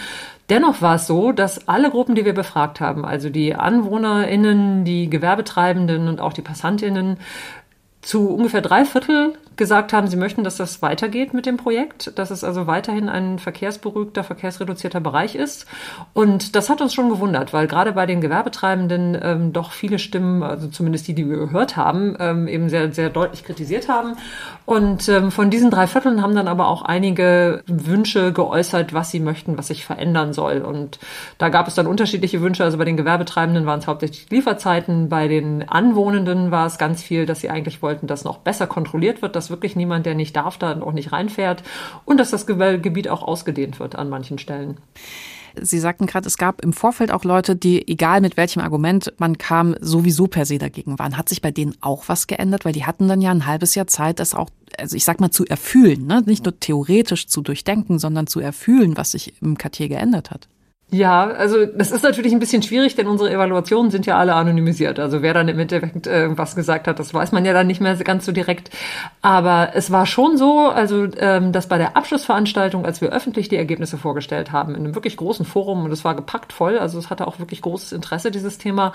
[0.51, 5.09] Dennoch war es so, dass alle Gruppen, die wir befragt haben, also die AnwohnerInnen, die
[5.09, 7.17] Gewerbetreibenden und auch die PassantInnen,
[8.03, 12.31] zu ungefähr drei Viertel gesagt haben, sie möchten, dass das weitergeht mit dem Projekt, dass
[12.31, 15.65] es also weiterhin ein verkehrsberuhigter, verkehrsreduzierter Bereich ist.
[16.13, 20.43] Und das hat uns schon gewundert, weil gerade bei den Gewerbetreibenden ähm, doch viele Stimmen,
[20.43, 24.15] also zumindest die, die wir gehört haben, ähm, eben sehr, sehr deutlich kritisiert haben.
[24.65, 29.19] Und ähm, von diesen drei Vierteln haben dann aber auch einige Wünsche geäußert, was sie
[29.19, 30.59] möchten, was sich verändern soll.
[30.59, 30.99] Und
[31.37, 32.63] da gab es dann unterschiedliche Wünsche.
[32.63, 37.25] Also bei den Gewerbetreibenden waren es hauptsächlich Lieferzeiten, bei den Anwohnenden war es ganz viel,
[37.25, 40.57] dass sie eigentlich wollten, dass noch besser kontrolliert wird, dass wirklich niemand, der nicht darf,
[40.57, 41.63] da auch nicht reinfährt
[42.05, 44.77] und dass das Gebiet auch ausgedehnt wird an manchen Stellen.
[45.61, 49.37] Sie sagten gerade, es gab im Vorfeld auch Leute, die, egal mit welchem Argument man
[49.37, 51.15] kam, sowieso per se dagegen waren.
[51.15, 52.65] Hat sich bei denen auch was geändert?
[52.65, 55.29] Weil die hatten dann ja ein halbes Jahr Zeit, das auch, also ich sag mal,
[55.29, 56.23] zu erfühlen, ne?
[56.25, 60.47] nicht nur theoretisch zu durchdenken, sondern zu erfühlen, was sich im Quartier geändert hat.
[60.93, 64.99] Ja, also das ist natürlich ein bisschen schwierig, denn unsere Evaluationen sind ja alle anonymisiert.
[64.99, 67.81] Also wer dann im Endeffekt äh, was gesagt hat, das weiß man ja dann nicht
[67.81, 68.69] mehr ganz so direkt.
[69.23, 73.55] Aber es war schon so, also ähm, dass bei der Abschlussveranstaltung, als wir öffentlich die
[73.55, 77.09] Ergebnisse vorgestellt haben, in einem wirklich großen Forum, und es war gepackt voll, also es
[77.09, 78.93] hatte auch wirklich großes Interesse, dieses Thema,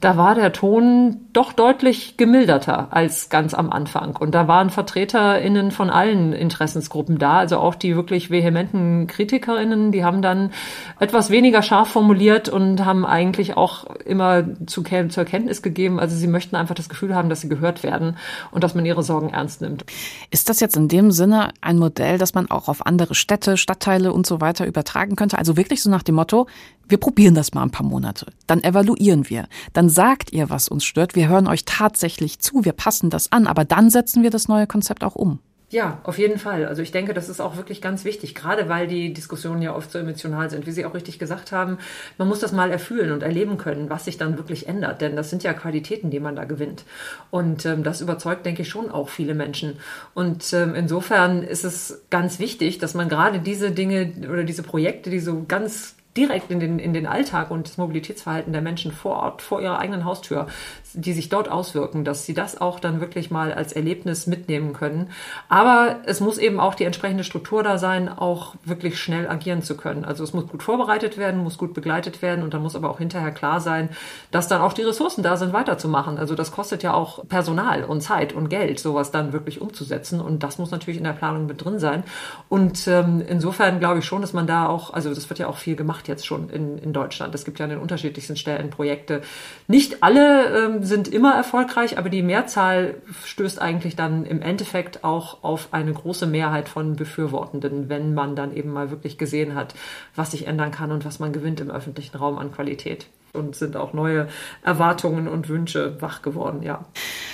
[0.00, 4.14] da war der Ton doch deutlich gemilderter als ganz am Anfang.
[4.14, 10.04] Und da waren VertreterInnen von allen Interessensgruppen da, also auch die wirklich vehementen KritikerInnen, die
[10.04, 10.52] haben dann
[11.00, 16.14] etwas weniger weniger scharf formuliert und haben eigentlich auch immer zu, zur Kenntnis gegeben, also
[16.14, 18.18] sie möchten einfach das Gefühl haben, dass sie gehört werden
[18.50, 19.86] und dass man ihre Sorgen ernst nimmt.
[20.30, 24.12] Ist das jetzt in dem Sinne ein Modell, das man auch auf andere Städte, Stadtteile
[24.12, 25.38] und so weiter übertragen könnte?
[25.38, 26.46] Also wirklich so nach dem Motto,
[26.86, 30.84] wir probieren das mal ein paar Monate, dann evaluieren wir, dann sagt ihr, was uns
[30.84, 34.46] stört, wir hören euch tatsächlich zu, wir passen das an, aber dann setzen wir das
[34.46, 35.38] neue Konzept auch um.
[35.72, 36.66] Ja, auf jeden Fall.
[36.66, 39.92] Also ich denke, das ist auch wirklich ganz wichtig, gerade weil die Diskussionen ja oft
[39.92, 40.66] so emotional sind.
[40.66, 41.78] Wie Sie auch richtig gesagt haben,
[42.18, 45.00] man muss das mal erfühlen und erleben können, was sich dann wirklich ändert.
[45.00, 46.84] Denn das sind ja Qualitäten, die man da gewinnt.
[47.30, 49.78] Und ähm, das überzeugt, denke ich, schon auch viele Menschen.
[50.12, 55.08] Und ähm, insofern ist es ganz wichtig, dass man gerade diese Dinge oder diese Projekte,
[55.08, 59.16] die so ganz direkt in den, in den Alltag und das Mobilitätsverhalten der Menschen vor
[59.16, 60.48] Ort, vor ihrer eigenen Haustür
[60.94, 65.10] die sich dort auswirken, dass sie das auch dann wirklich mal als Erlebnis mitnehmen können.
[65.48, 69.76] Aber es muss eben auch die entsprechende Struktur da sein, auch wirklich schnell agieren zu
[69.76, 70.04] können.
[70.04, 72.98] Also es muss gut vorbereitet werden, muss gut begleitet werden und dann muss aber auch
[72.98, 73.90] hinterher klar sein,
[74.30, 76.18] dass dann auch die Ressourcen da sind, weiterzumachen.
[76.18, 80.42] Also das kostet ja auch Personal und Zeit und Geld, sowas dann wirklich umzusetzen und
[80.42, 82.02] das muss natürlich in der Planung mit drin sein.
[82.48, 85.56] Und ähm, insofern glaube ich schon, dass man da auch, also das wird ja auch
[85.56, 87.34] viel gemacht jetzt schon in, in Deutschland.
[87.34, 89.22] Es gibt ja an den unterschiedlichsten Stellen Projekte.
[89.68, 95.42] Nicht alle ähm, sind immer erfolgreich, aber die Mehrzahl stößt eigentlich dann im Endeffekt auch
[95.42, 99.74] auf eine große Mehrheit von Befürwortenden, wenn man dann eben mal wirklich gesehen hat,
[100.14, 103.76] was sich ändern kann und was man gewinnt im öffentlichen Raum an Qualität und sind
[103.76, 104.28] auch neue
[104.62, 106.84] Erwartungen und Wünsche wach geworden, ja.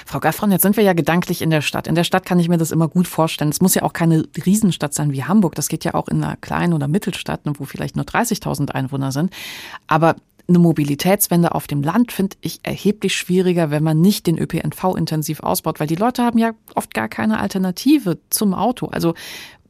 [0.05, 1.87] Frau Gaffron, jetzt sind wir ja gedanklich in der Stadt.
[1.87, 3.51] In der Stadt kann ich mir das immer gut vorstellen.
[3.51, 5.55] Es muss ja auch keine Riesenstadt sein wie Hamburg.
[5.55, 9.33] Das geht ja auch in einer kleinen oder Mittelstadt, wo vielleicht nur 30.000 Einwohner sind.
[9.87, 10.17] Aber
[10.49, 15.41] eine Mobilitätswende auf dem Land finde ich erheblich schwieriger, wenn man nicht den ÖPNV intensiv
[15.41, 18.87] ausbaut, weil die Leute haben ja oft gar keine Alternative zum Auto.
[18.87, 19.15] Also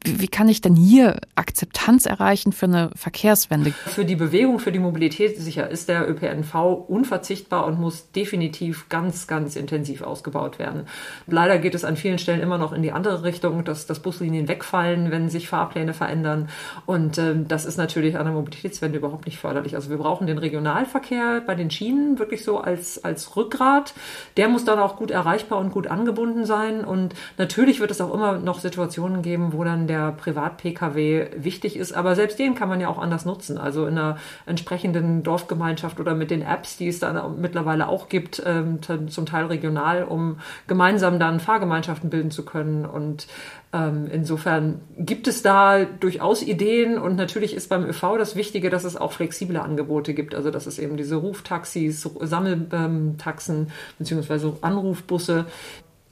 [0.03, 3.71] wie, kann ich denn hier Akzeptanz erreichen für eine Verkehrswende?
[3.71, 6.55] Für die Bewegung, für die Mobilität sicher ist der ÖPNV
[6.87, 10.83] unverzichtbar und muss definitiv ganz, ganz intensiv ausgebaut werden.
[11.27, 14.47] Leider geht es an vielen Stellen immer noch in die andere Richtung, dass, dass Buslinien
[14.47, 16.49] wegfallen, wenn sich Fahrpläne verändern.
[16.85, 19.75] Und ähm, das ist natürlich an der Mobilitätswende überhaupt nicht förderlich.
[19.75, 23.93] Also wir brauchen den Regionalverkehr bei den Schienen wirklich so als, als Rückgrat.
[24.37, 26.83] Der muss dann auch gut erreichbar und gut angebunden sein.
[26.83, 31.93] Und natürlich wird es auch immer noch Situationen geben, wo dann der Privat-Pkw wichtig ist.
[31.93, 33.57] Aber selbst den kann man ja auch anders nutzen.
[33.57, 38.41] Also in einer entsprechenden Dorfgemeinschaft oder mit den Apps, die es dann mittlerweile auch gibt,
[38.45, 42.85] ähm, zum Teil regional, um gemeinsam dann Fahrgemeinschaften bilden zu können.
[42.85, 43.27] Und
[43.73, 48.83] ähm, insofern gibt es da durchaus Ideen und natürlich ist beim ÖV das Wichtige, dass
[48.85, 50.35] es auch flexible Angebote gibt.
[50.35, 55.45] Also dass es eben diese Ruftaxis, Sammeltaxen beziehungsweise Anrufbusse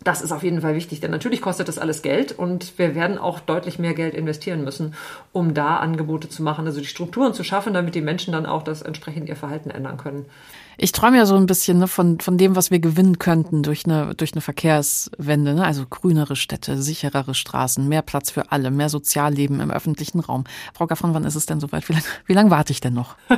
[0.06, 3.18] das ist auf jeden Fall wichtig, denn natürlich kostet das alles Geld und wir werden
[3.18, 4.94] auch deutlich mehr Geld investieren müssen,
[5.32, 8.62] um da Angebote zu machen, also die Strukturen zu schaffen, damit die Menschen dann auch
[8.62, 10.26] das entsprechend ihr Verhalten ändern können.
[10.78, 13.86] Ich träume ja so ein bisschen ne, von, von dem, was wir gewinnen könnten durch
[13.86, 15.56] eine, durch eine Verkehrswende.
[15.56, 15.66] Ne?
[15.66, 20.44] Also grünere Städte, sicherere Straßen, mehr Platz für alle, mehr Sozialleben im öffentlichen Raum.
[20.74, 21.88] Frau Gaffron, wann ist es denn soweit?
[21.90, 23.16] Wie lange wie lang warte ich denn noch?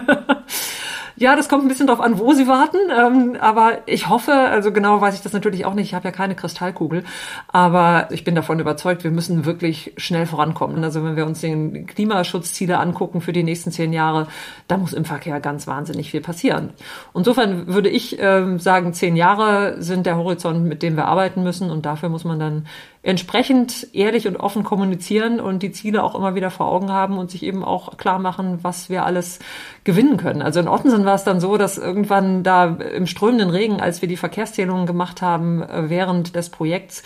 [1.19, 2.77] Ja, das kommt ein bisschen darauf an, wo Sie warten.
[2.95, 5.87] Ähm, aber ich hoffe, also genau weiß ich das natürlich auch nicht.
[5.87, 7.03] Ich habe ja keine Kristallkugel.
[7.47, 10.83] Aber ich bin davon überzeugt, wir müssen wirklich schnell vorankommen.
[10.83, 14.27] Also wenn wir uns den Klimaschutzziele angucken für die nächsten zehn Jahre,
[14.67, 16.69] da muss im Verkehr ganz wahnsinnig viel passieren.
[17.15, 21.71] Insofern würde ich ähm, sagen, zehn Jahre sind der Horizont, mit dem wir arbeiten müssen.
[21.71, 22.67] Und dafür muss man dann
[23.07, 27.31] entsprechend ehrlich und offen kommunizieren und die Ziele auch immer wieder vor Augen haben und
[27.31, 29.39] sich eben auch klar machen, was wir alles
[29.85, 30.41] gewinnen können.
[30.41, 34.09] Also in Ottensen war es dann so, dass irgendwann da im strömenden Regen, als wir
[34.09, 37.01] die Verkehrszählungen gemacht haben, äh, während des Projekts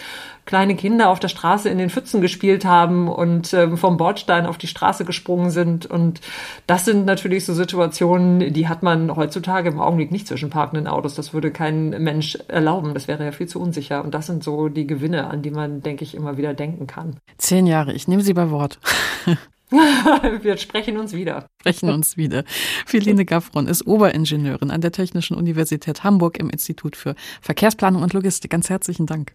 [0.45, 4.57] kleine Kinder auf der Straße in den Pfützen gespielt haben und ähm, vom Bordstein auf
[4.57, 5.85] die Straße gesprungen sind.
[5.85, 6.21] Und
[6.67, 11.15] das sind natürlich so Situationen, die hat man heutzutage im Augenblick nicht zwischen parkenden Autos.
[11.15, 12.93] Das würde kein Mensch erlauben.
[12.93, 14.03] Das wäre ja viel zu unsicher.
[14.03, 17.17] Und das sind so die Gewinne, an die man, denke ich, immer wieder denken kann.
[17.37, 18.79] Zehn Jahre, ich nehme Sie bei Wort.
[20.41, 21.47] Wir sprechen uns wieder.
[21.61, 22.43] Sprechen uns wieder.
[22.85, 28.51] Philine Gaffron ist Oberingenieurin an der Technischen Universität Hamburg im Institut für Verkehrsplanung und Logistik.
[28.51, 29.33] Ganz herzlichen Dank.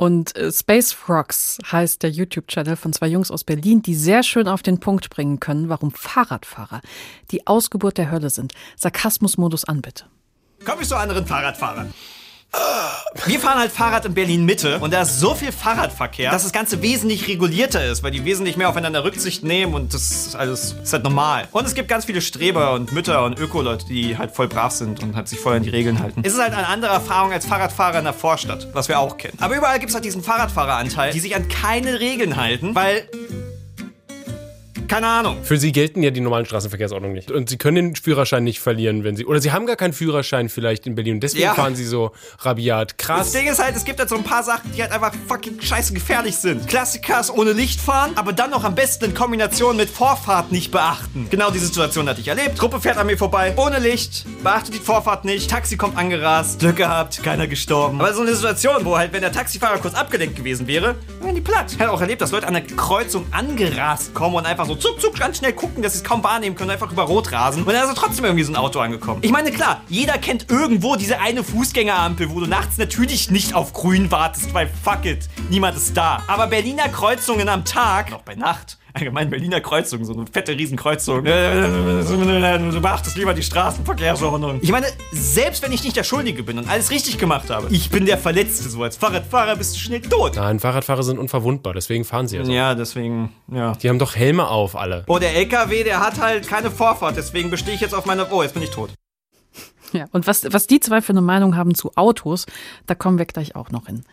[0.00, 4.48] Und äh, Space Frogs heißt der YouTube-Channel von zwei Jungs aus Berlin, die sehr schön
[4.48, 6.80] auf den Punkt bringen können, warum Fahrradfahrer
[7.32, 8.54] die Ausgeburt der Hölle sind.
[8.76, 10.06] Sarkasmusmodus an, bitte.
[10.64, 11.92] Komm ich zu anderen Fahrradfahrern.
[13.26, 16.52] Wir fahren halt Fahrrad in Berlin Mitte und da ist so viel Fahrradverkehr, dass das
[16.52, 20.74] Ganze wesentlich regulierter ist, weil die wesentlich mehr aufeinander Rücksicht nehmen und das ist alles
[20.82, 21.46] ist halt normal.
[21.52, 25.02] Und es gibt ganz viele Streber und Mütter und Öko-Leute, die halt voll brav sind
[25.02, 26.22] und halt sich voll an die Regeln halten.
[26.24, 29.36] Es ist halt eine andere Erfahrung als Fahrradfahrer in der Vorstadt, was wir auch kennen.
[29.40, 33.08] Aber überall gibt es halt diesen Fahrradfahreranteil, die sich an keine Regeln halten, weil
[34.90, 35.36] keine Ahnung.
[35.44, 37.30] Für sie gelten ja die normalen Straßenverkehrsordnungen nicht.
[37.30, 39.24] Und sie können den Führerschein nicht verlieren, wenn sie.
[39.24, 41.54] Oder sie haben gar keinen Führerschein vielleicht in Berlin und deswegen ja.
[41.54, 42.98] fahren sie so rabiat.
[42.98, 43.30] Krass.
[43.30, 45.60] Das Ding ist halt, es gibt halt so ein paar Sachen, die halt einfach fucking
[45.60, 46.66] scheiße gefährlich sind.
[46.66, 51.28] Klassikers ohne Licht fahren, aber dann noch am besten in Kombination mit Vorfahrt nicht beachten.
[51.30, 52.58] Genau diese Situation hatte ich erlebt.
[52.58, 56.74] Gruppe fährt an mir vorbei, ohne Licht, beachtet die Vorfahrt nicht, Taxi kommt angerast, Glück
[56.74, 58.00] gehabt, keiner gestorben.
[58.00, 61.40] Aber so eine Situation, wo halt, wenn der Taxifahrer kurz abgelenkt gewesen wäre, wären die
[61.40, 61.72] platt.
[61.72, 65.00] Ich habe auch erlebt, dass Leute an der Kreuzung angerast kommen und einfach so zuck,
[65.00, 67.62] zuck, ganz schnell gucken, dass sie es kaum wahrnehmen können, einfach über Rot rasen.
[67.62, 69.20] Und dann ist also trotzdem irgendwie so ein Auto angekommen.
[69.22, 73.72] Ich meine, klar, jeder kennt irgendwo diese eine Fußgängerampel, wo du nachts natürlich nicht auf
[73.72, 76.22] grün wartest, weil fuck it, niemand ist da.
[76.26, 81.24] Aber Berliner Kreuzungen am Tag, noch bei Nacht, allgemein Berliner Kreuzung, so eine fette Riesenkreuzung.
[81.24, 84.60] Du beachtest lieber die Straßenverkehrsordnung.
[84.62, 87.90] Ich meine, selbst wenn ich nicht der Schuldige bin und alles richtig gemacht habe, ich
[87.90, 88.68] bin der Verletzte.
[88.68, 90.36] So als Fahrradfahrer bist du schnell tot.
[90.36, 92.52] Nein, Fahrradfahrer sind unverwundbar, deswegen fahren sie ja so.
[92.52, 93.72] Ja, deswegen, ja.
[93.72, 95.04] Die haben doch Helme auf, alle.
[95.06, 98.30] Oh, der LKW, der hat halt keine Vorfahrt, deswegen bestehe ich jetzt auf meiner.
[98.32, 98.90] Oh, jetzt bin ich tot.
[99.92, 102.46] Ja, und was, was die zwei für eine Meinung haben zu Autos,
[102.86, 104.04] da kommen wir gleich auch noch hin.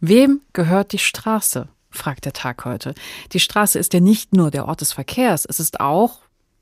[0.00, 1.68] Wem gehört die Straße?
[1.90, 2.94] Fragt der Tag heute.
[3.32, 6.20] Die Straße ist ja nicht nur der Ort des Verkehrs, es ist auch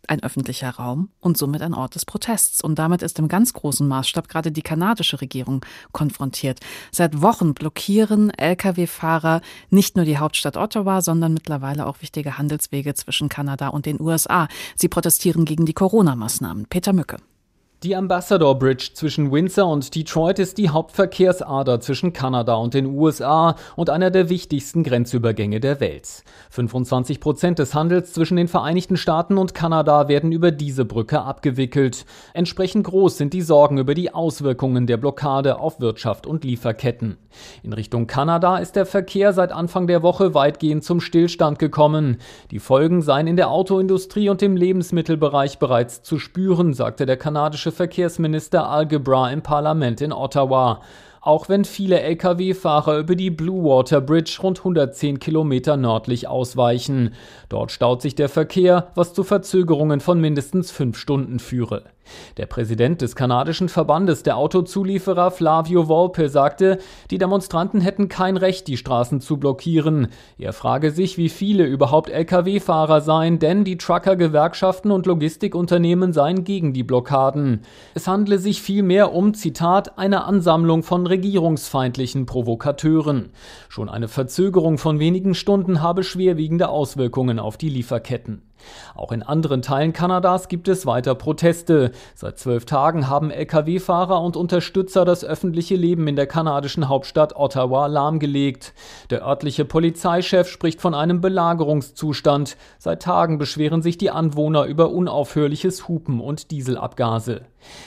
[0.08, 2.62] ein öffentlicher Raum und somit ein Ort des Protests.
[2.62, 6.60] Und damit ist im ganz großen Maßstab gerade die kanadische Regierung konfrontiert.
[6.90, 13.28] Seit Wochen blockieren Lkw-Fahrer nicht nur die Hauptstadt Ottawa, sondern mittlerweile auch wichtige Handelswege zwischen
[13.28, 14.48] Kanada und den USA.
[14.76, 16.66] Sie protestieren gegen die Corona-Maßnahmen.
[16.66, 17.18] Peter Mücke.
[17.84, 23.54] Die Ambassador Bridge zwischen Windsor und Detroit ist die Hauptverkehrsader zwischen Kanada und den USA
[23.76, 26.24] und einer der wichtigsten Grenzübergänge der Welt.
[26.50, 32.04] 25 Prozent des Handels zwischen den Vereinigten Staaten und Kanada werden über diese Brücke abgewickelt.
[32.34, 37.16] Entsprechend groß sind die Sorgen über die Auswirkungen der Blockade auf Wirtschaft und Lieferketten.
[37.62, 42.16] In Richtung Kanada ist der Verkehr seit Anfang der Woche weitgehend zum Stillstand gekommen.
[42.50, 47.67] Die Folgen seien in der Autoindustrie und im Lebensmittelbereich bereits zu spüren, sagte der kanadische
[47.68, 50.80] kanadische Verkehrsminister Algebra im Parlament in Ottawa.
[51.20, 57.14] Auch wenn viele Lkw-Fahrer über die Blue Water Bridge rund 110 Kilometer nördlich ausweichen.
[57.48, 61.84] Dort staut sich der Verkehr, was zu Verzögerungen von mindestens fünf Stunden führe.
[62.36, 66.78] Der Präsident des kanadischen Verbandes der Autozulieferer Flavio Volpe sagte,
[67.10, 70.08] die Demonstranten hätten kein Recht, die Straßen zu blockieren.
[70.38, 76.72] Er frage sich, wie viele überhaupt Lkw-Fahrer seien, denn die Trucker-Gewerkschaften und Logistikunternehmen seien gegen
[76.72, 77.62] die Blockaden.
[77.94, 83.30] Es handle sich vielmehr um, Zitat, eine Ansammlung von regierungsfeindlichen Provokateuren.
[83.68, 88.47] Schon eine Verzögerung von wenigen Stunden habe schwerwiegende Auswirkungen auf die Lieferketten.
[88.94, 91.92] Auch in anderen Teilen Kanadas gibt es weiter Proteste.
[92.14, 97.86] Seit zwölf Tagen haben Lkw-Fahrer und Unterstützer das öffentliche Leben in der kanadischen Hauptstadt Ottawa
[97.86, 98.74] lahmgelegt.
[99.10, 102.56] Der örtliche Polizeichef spricht von einem Belagerungszustand.
[102.78, 107.42] Seit Tagen beschweren sich die Anwohner über unaufhörliches Hupen und Dieselabgase.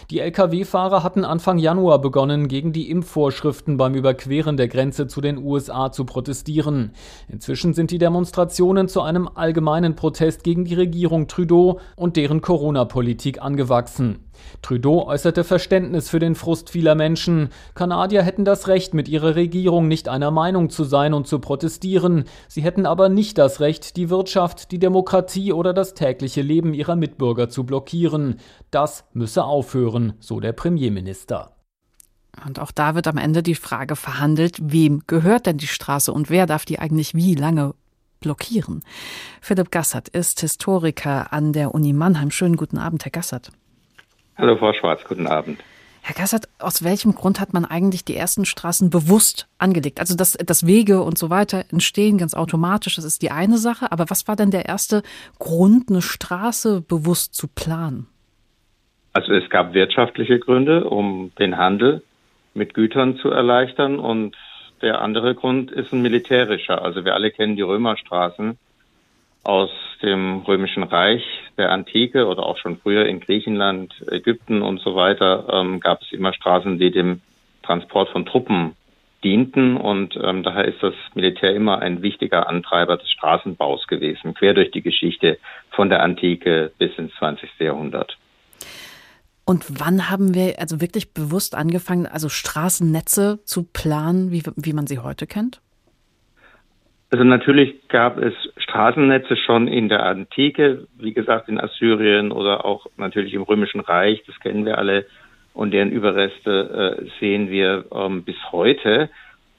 [0.10, 5.38] Die Lkw-Fahrer hatten Anfang Januar begonnen, gegen die Impfvorschriften beim Überqueren der Grenze zu den
[5.38, 6.92] USA zu protestieren.
[7.28, 13.42] Inzwischen sind die Demonstrationen zu einem allgemeinen Protest gegen die Regierung Trudeau und deren Corona-Politik
[13.42, 14.20] angewachsen.
[14.62, 17.50] Trudeau äußerte Verständnis für den Frust vieler Menschen.
[17.76, 22.26] Kanadier hätten das Recht, mit ihrer Regierung nicht einer Meinung zu sein und zu protestieren.
[22.48, 26.96] Sie hätten aber nicht das Recht, die Wirtschaft, die Demokratie oder das tägliche Leben ihrer
[26.96, 28.40] Mitbürger zu blockieren.
[28.72, 29.61] Das müsse aufhören,
[30.20, 31.56] so der Premierminister.
[32.46, 36.30] Und auch da wird am Ende die Frage verhandelt, wem gehört denn die Straße und
[36.30, 37.74] wer darf die eigentlich wie lange
[38.22, 38.84] blockieren?
[39.42, 42.32] Philipp Gassert ist Historiker an der Uni Mannheim.
[42.32, 43.52] Schönen guten Abend, Herr Gassert.
[44.38, 45.60] Hallo Frau Schwarz, guten Abend.
[46.04, 50.00] Herr Gassert, aus welchem Grund hat man eigentlich die ersten Straßen bewusst angelegt?
[50.00, 53.92] Also, dass, dass Wege und so weiter entstehen ganz automatisch, das ist die eine Sache.
[53.92, 55.04] Aber was war denn der erste
[55.38, 58.08] Grund, eine Straße bewusst zu planen?
[59.14, 62.04] Also es gab wirtschaftliche Gründe, um den Handel
[62.54, 64.00] mit Gütern zu erleichtern.
[64.00, 64.36] Und
[64.82, 66.82] der andere Grund ist ein militärischer.
[66.82, 68.58] Also wir alle kennen die Römerstraßen
[69.44, 69.72] aus
[70.02, 71.24] dem Römischen Reich,
[71.58, 76.12] der Antike oder auch schon früher in Griechenland, Ägypten und so weiter, ähm, gab es
[76.12, 77.22] immer Straßen, die dem
[77.64, 78.76] Transport von Truppen
[79.24, 84.54] dienten und ähm, daher ist das Militär immer ein wichtiger Antreiber des Straßenbaus gewesen, quer
[84.54, 85.38] durch die Geschichte
[85.72, 87.50] von der Antike bis ins 20.
[87.60, 88.18] Jahrhundert.
[89.46, 94.88] Und wann haben wir also wirklich bewusst angefangen, also Straßennetze zu planen, wie, wie man
[94.88, 95.62] sie heute kennt?
[97.10, 102.86] Also natürlich gab es Straßennetze schon in der Antike, wie gesagt in Assyrien oder auch
[102.96, 105.06] natürlich im Römischen Reich, das kennen wir alle
[105.54, 109.10] und deren Überreste äh, sehen wir ähm, bis heute.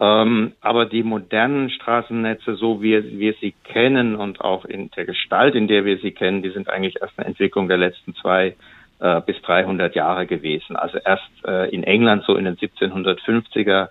[0.01, 5.55] Ähm, aber die modernen Straßennetze, so wie wir sie kennen und auch in der Gestalt,
[5.55, 8.57] in der wir sie kennen, die sind eigentlich erst eine Entwicklung der letzten zwei
[9.03, 10.77] äh, bis 300 Jahre gewesen.
[10.77, 13.89] Also erst äh, in England so in den 1750er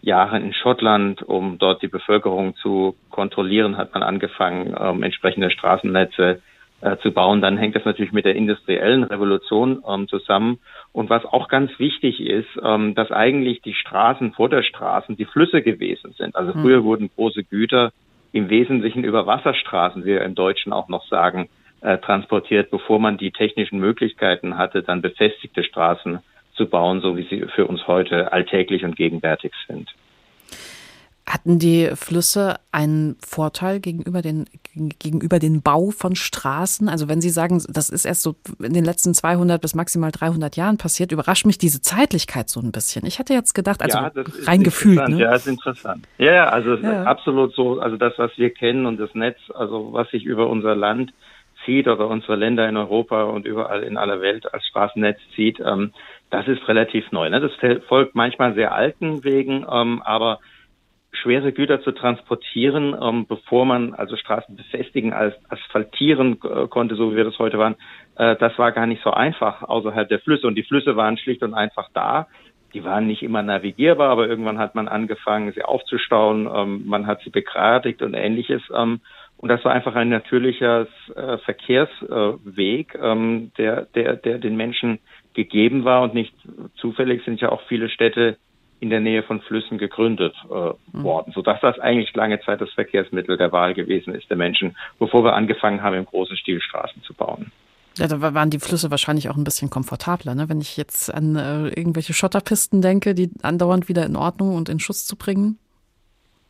[0.00, 6.40] Jahren in Schottland, um dort die Bevölkerung zu kontrollieren, hat man angefangen, ähm, entsprechende Straßennetze
[6.80, 7.40] äh, zu bauen.
[7.40, 10.60] Dann hängt das natürlich mit der industriellen Revolution ähm, zusammen.
[10.92, 15.24] Und was auch ganz wichtig ist, ähm, dass eigentlich die Straßen vor der Straßen die
[15.24, 16.36] Flüsse gewesen sind.
[16.36, 16.62] Also hm.
[16.62, 16.84] früher mhm.
[16.84, 17.92] wurden große Güter
[18.32, 21.48] im Wesentlichen über Wasserstraßen, wie wir im Deutschen auch noch sagen,
[21.84, 26.20] äh, transportiert, bevor man die technischen Möglichkeiten hatte, dann befestigte Straßen
[26.54, 29.94] zu bauen, so wie sie für uns heute alltäglich und gegenwärtig sind.
[31.26, 36.88] Hatten die Flüsse einen Vorteil gegenüber den, gegenüber den Bau von Straßen?
[36.88, 40.56] Also wenn Sie sagen, das ist erst so in den letzten 200 bis maximal 300
[40.56, 43.04] Jahren passiert, überrascht mich diese Zeitlichkeit so ein bisschen.
[43.04, 44.12] Ich hatte jetzt gedacht, also ja,
[44.46, 45.08] rein gefühlt.
[45.08, 45.18] Ne?
[45.18, 46.06] Ja, ist interessant.
[46.16, 47.04] Ja, ja also ja.
[47.04, 50.74] absolut so, also das, was wir kennen und das Netz, also was sich über unser
[50.74, 51.12] Land
[51.64, 55.92] zieht oder unsere Länder in Europa und überall in aller Welt als Straßennetz zieht, ähm,
[56.30, 57.30] das ist relativ neu.
[57.30, 57.40] Ne?
[57.40, 57.52] Das
[57.86, 60.40] folgt manchmal sehr alten Wegen, ähm, aber
[61.12, 67.12] schwere Güter zu transportieren, ähm, bevor man also Straßen befestigen, als asphaltieren äh, konnte, so
[67.12, 67.76] wie wir das heute waren,
[68.16, 70.46] äh, das war gar nicht so einfach außerhalb der Flüsse.
[70.46, 72.26] Und die Flüsse waren schlicht und einfach da.
[72.72, 76.50] Die waren nicht immer navigierbar, aber irgendwann hat man angefangen, sie aufzustauen.
[76.52, 78.62] Ähm, man hat sie begradigt und ähnliches.
[78.74, 79.00] Ähm,
[79.44, 85.00] und das war einfach ein natürlicher äh, Verkehrsweg, ähm, der, der, der den Menschen
[85.34, 86.32] gegeben war und nicht
[86.76, 88.38] zufällig sind ja auch viele Städte
[88.80, 90.54] in der Nähe von Flüssen gegründet äh,
[90.96, 91.02] mhm.
[91.02, 95.22] worden, sodass das eigentlich lange Zeit das Verkehrsmittel der Wahl gewesen ist der Menschen, bevor
[95.24, 97.52] wir angefangen haben, im großen Stil Straßen zu bauen.
[97.98, 100.48] Ja, da waren die Flüsse wahrscheinlich auch ein bisschen komfortabler, ne?
[100.48, 104.80] wenn ich jetzt an äh, irgendwelche Schotterpisten denke, die andauernd wieder in Ordnung und in
[104.80, 105.58] Schuss zu bringen.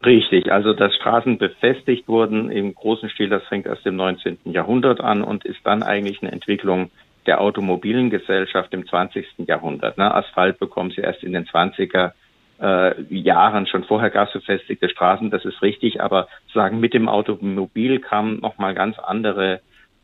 [0.05, 4.39] Richtig, also dass Straßen befestigt wurden im großen Stil, das fängt erst im 19.
[4.45, 6.91] Jahrhundert an und ist dann eigentlich eine Entwicklung
[7.27, 9.27] der automobilen Gesellschaft im 20.
[9.47, 9.97] Jahrhundert.
[9.97, 10.15] Ne?
[10.15, 12.13] Asphalt bekommen sie erst in den 20er
[12.61, 13.67] äh, Jahren.
[13.67, 18.41] Schon vorher gab es befestigte Straßen, das ist richtig, aber sagen mit dem Automobil kamen
[18.41, 19.61] nochmal ganz andere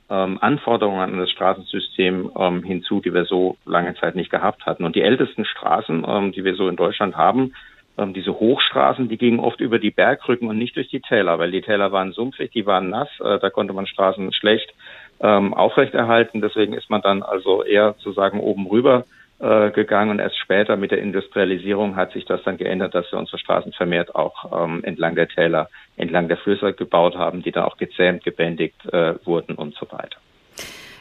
[0.09, 4.85] ähm, Anforderungen an das Straßensystem ähm, hinzu, die wir so lange Zeit nicht gehabt hatten.
[4.85, 7.53] Und die ältesten Straßen, ähm, die wir so in Deutschland haben,
[8.01, 11.51] ähm, diese Hochstraßen, die gingen oft über die Bergrücken und nicht durch die Täler, weil
[11.51, 14.73] die Täler waren sumpfig, die waren nass, äh, da konnte man Straßen schlecht
[15.21, 16.41] ähm, aufrechterhalten.
[16.41, 19.05] Deswegen ist man dann also eher sozusagen oben rüber
[19.39, 23.19] äh, gegangen und erst später mit der Industrialisierung hat sich das dann geändert, dass wir
[23.19, 27.65] unsere Straßen vermehrt auch ähm, entlang der Täler, entlang der Flüsse gebaut haben, die dann
[27.65, 30.19] auch gezähmt, gebändigt äh, wurden und so weiter.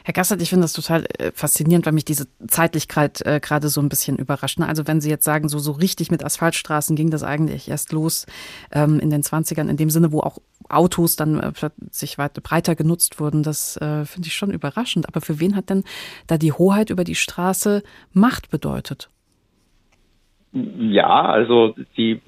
[0.10, 3.80] Herr Gassert, ich finde das total äh, faszinierend, weil mich diese Zeitlichkeit äh, gerade so
[3.80, 4.58] ein bisschen überrascht.
[4.58, 4.68] Ne?
[4.68, 8.26] Also wenn Sie jetzt sagen, so, so richtig mit Asphaltstraßen ging das eigentlich erst los
[8.72, 11.52] ähm, in den 20ern, in dem Sinne, wo auch Autos dann äh,
[11.92, 15.08] sich weit breiter genutzt wurden, das äh, finde ich schon überraschend.
[15.08, 15.84] Aber für wen hat denn
[16.26, 19.12] da die Hoheit über die Straße Macht bedeutet?
[20.54, 22.20] Ja, also die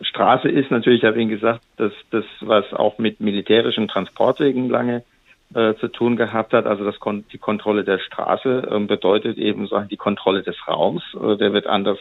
[0.00, 5.04] Straße ist natürlich, ich habe Ihnen gesagt, dass das, was auch mit militärischen Transportwegen lange
[5.54, 6.66] äh, zu tun gehabt hat.
[6.66, 11.02] Also das kon die Kontrolle der Straße äh, bedeutet eben sagen die Kontrolle des Raums.
[11.14, 11.98] Äh, der wird anders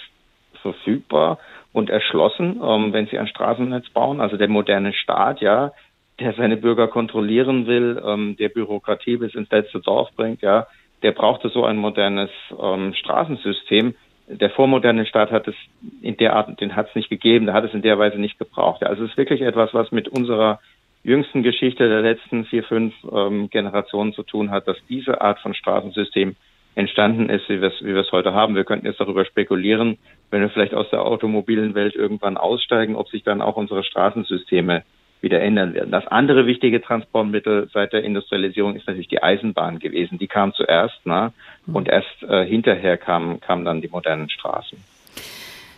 [0.61, 1.39] verfügbar
[1.73, 4.19] und erschlossen, ähm, wenn Sie ein Straßennetz bauen.
[4.19, 5.71] Also der moderne Staat, ja,
[6.19, 10.67] der seine Bürger kontrollieren will, ähm, der Bürokratie bis ins letzte Dorf bringt, ja,
[11.03, 13.93] der brauchte so ein modernes ähm, Straßensystem.
[14.27, 15.55] Der vormoderne Staat hat es
[16.01, 18.39] in der Art, den hat es nicht gegeben, der hat es in der Weise nicht
[18.39, 18.81] gebraucht.
[18.81, 20.59] Ja, also es ist wirklich etwas, was mit unserer
[21.07, 25.53] jüngsten Geschichte der letzten vier, fünf ähm, Generationen zu tun hat, dass diese Art von
[25.53, 26.35] Straßensystem
[26.75, 28.55] entstanden ist, wie wir es wie heute haben.
[28.55, 29.97] Wir könnten jetzt darüber spekulieren,
[30.29, 34.83] wenn wir vielleicht aus der automobilen Welt irgendwann aussteigen, ob sich dann auch unsere Straßensysteme
[35.21, 35.91] wieder ändern werden.
[35.91, 40.19] Das andere wichtige Transportmittel seit der Industrialisierung ist natürlich die Eisenbahn gewesen.
[40.19, 41.31] Die kam zuerst, ne?
[41.65, 44.77] und erst äh, hinterher kamen kamen dann die modernen Straßen.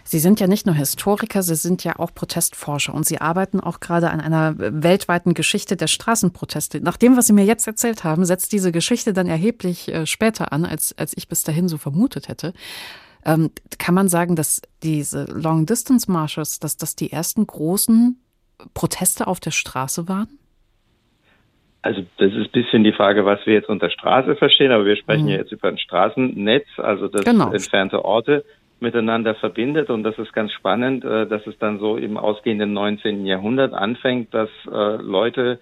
[0.10, 3.80] Sie sind ja nicht nur Historiker, Sie sind ja auch Protestforscher und Sie arbeiten auch
[3.80, 6.82] gerade an einer weltweiten Geschichte der Straßenproteste.
[6.82, 10.52] Nach dem, was Sie mir jetzt erzählt haben, setzt diese Geschichte dann erheblich äh, später
[10.52, 12.54] an, als, als ich bis dahin so vermutet hätte.
[13.24, 18.20] Ähm, kann man sagen, dass diese Long Distance Marches, dass das die ersten großen
[18.74, 20.40] Proteste auf der Straße waren?
[21.84, 24.96] Also das ist ein bisschen die Frage, was wir jetzt unter Straße verstehen, aber wir
[24.96, 25.30] sprechen mhm.
[25.30, 27.52] ja jetzt über ein Straßennetz, also das genau.
[27.52, 28.44] entfernte Orte
[28.82, 29.90] miteinander verbindet.
[29.90, 33.26] Und das ist ganz spannend, äh, dass es dann so im ausgehenden 19.
[33.26, 35.60] Jahrhundert anfängt, dass äh, Leute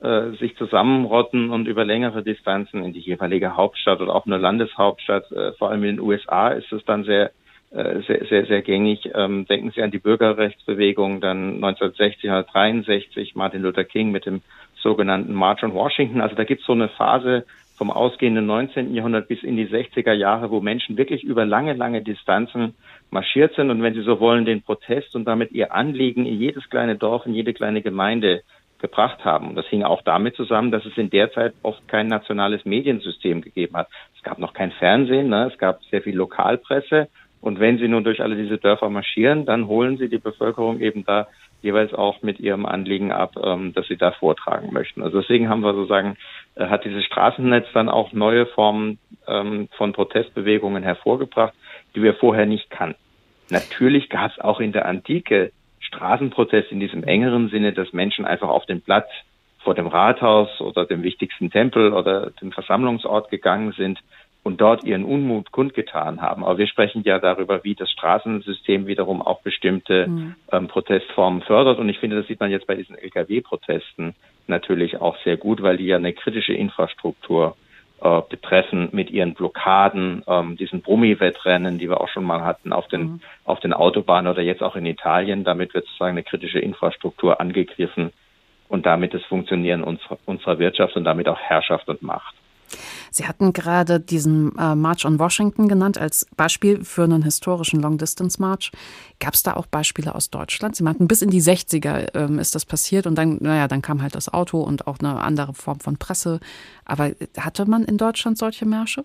[0.00, 5.26] äh, sich zusammenrotten und über längere Distanzen in die jeweilige Hauptstadt oder auch eine Landeshauptstadt,
[5.58, 7.30] vor allem in den USA ist es dann sehr
[7.72, 9.10] sehr, sehr, sehr gängig.
[9.12, 14.40] Ähm, denken Sie an die Bürgerrechtsbewegung, dann 1960, 1963, Martin Luther King mit dem
[14.76, 16.20] sogenannten March on Washington.
[16.20, 17.44] Also da gibt es so eine Phase,
[17.76, 18.94] vom ausgehenden 19.
[18.94, 22.74] Jahrhundert bis in die 60er Jahre, wo Menschen wirklich über lange, lange Distanzen
[23.10, 26.68] marschiert sind und wenn Sie so wollen, den Protest und damit ihr Anliegen in jedes
[26.70, 28.42] kleine Dorf, in jede kleine Gemeinde
[28.78, 29.48] gebracht haben.
[29.48, 33.40] Und das hing auch damit zusammen, dass es in der Zeit oft kein nationales Mediensystem
[33.40, 33.88] gegeben hat.
[34.16, 35.50] Es gab noch kein Fernsehen, ne?
[35.52, 37.08] es gab sehr viel Lokalpresse.
[37.40, 41.04] Und wenn Sie nun durch alle diese Dörfer marschieren, dann holen Sie die Bevölkerung eben
[41.04, 41.28] da
[41.62, 45.02] jeweils auch mit ihrem Anliegen ab, ähm, dass sie da vortragen möchten.
[45.02, 46.16] Also deswegen haben wir sozusagen,
[46.54, 51.54] äh, hat dieses Straßennetz dann auch neue Formen ähm, von Protestbewegungen hervorgebracht,
[51.94, 53.00] die wir vorher nicht kannten.
[53.50, 58.48] Natürlich gab es auch in der Antike Straßenproteste in diesem engeren Sinne, dass Menschen einfach
[58.48, 59.08] auf den Platz
[59.60, 63.98] vor dem Rathaus oder dem wichtigsten Tempel oder dem Versammlungsort gegangen sind
[64.46, 66.44] und dort ihren Unmut kundgetan haben.
[66.44, 70.36] Aber wir sprechen ja darüber, wie das Straßensystem wiederum auch bestimmte mhm.
[70.52, 71.80] ähm, Protestformen fördert.
[71.80, 74.14] Und ich finde, das sieht man jetzt bei diesen Lkw-Protesten
[74.46, 77.56] natürlich auch sehr gut, weil die ja eine kritische Infrastruktur
[78.00, 82.86] äh, betreffen mit ihren Blockaden, ähm, diesen Brummi-Wettrennen, die wir auch schon mal hatten auf
[82.86, 83.20] den, mhm.
[83.44, 85.42] auf den Autobahnen oder jetzt auch in Italien.
[85.42, 88.12] Damit wird sozusagen eine kritische Infrastruktur angegriffen
[88.68, 92.36] und damit das Funktionieren unserer, unserer Wirtschaft und damit auch Herrschaft und Macht.
[93.10, 98.72] Sie hatten gerade diesen äh, March on Washington genannt als Beispiel für einen historischen Long-Distance-March.
[99.20, 100.76] Gab es da auch Beispiele aus Deutschland?
[100.76, 104.02] Sie meinten, bis in die 60er ähm, ist das passiert und dann, naja, dann kam
[104.02, 106.40] halt das Auto und auch eine andere Form von Presse.
[106.84, 109.04] Aber hatte man in Deutschland solche Märsche?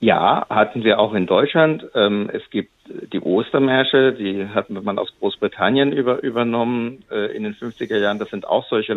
[0.00, 1.84] Ja, hatten wir auch in Deutschland.
[1.94, 2.70] Ähm, es gibt
[3.12, 8.20] die Ostermärsche, die hat man aus Großbritannien über, übernommen äh, in den 50er Jahren.
[8.20, 8.94] Das sind auch solche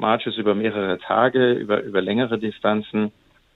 [0.00, 3.12] Long-Distance-Marches über mehrere Tage, über, über längere Distanzen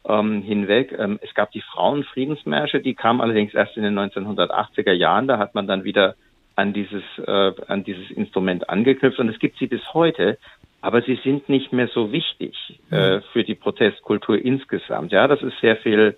[0.06, 0.94] ähm, hinweg.
[0.98, 5.26] Ähm, es gab die Frauenfriedensmärsche, die kamen allerdings erst in den 1980er Jahren.
[5.26, 6.14] Da hat man dann wieder
[6.56, 10.38] an dieses, äh, an dieses Instrument angeknüpft und es gibt sie bis heute,
[10.80, 15.12] aber sie sind nicht mehr so wichtig äh, für die Protestkultur insgesamt.
[15.12, 16.16] Ja, das ist sehr viel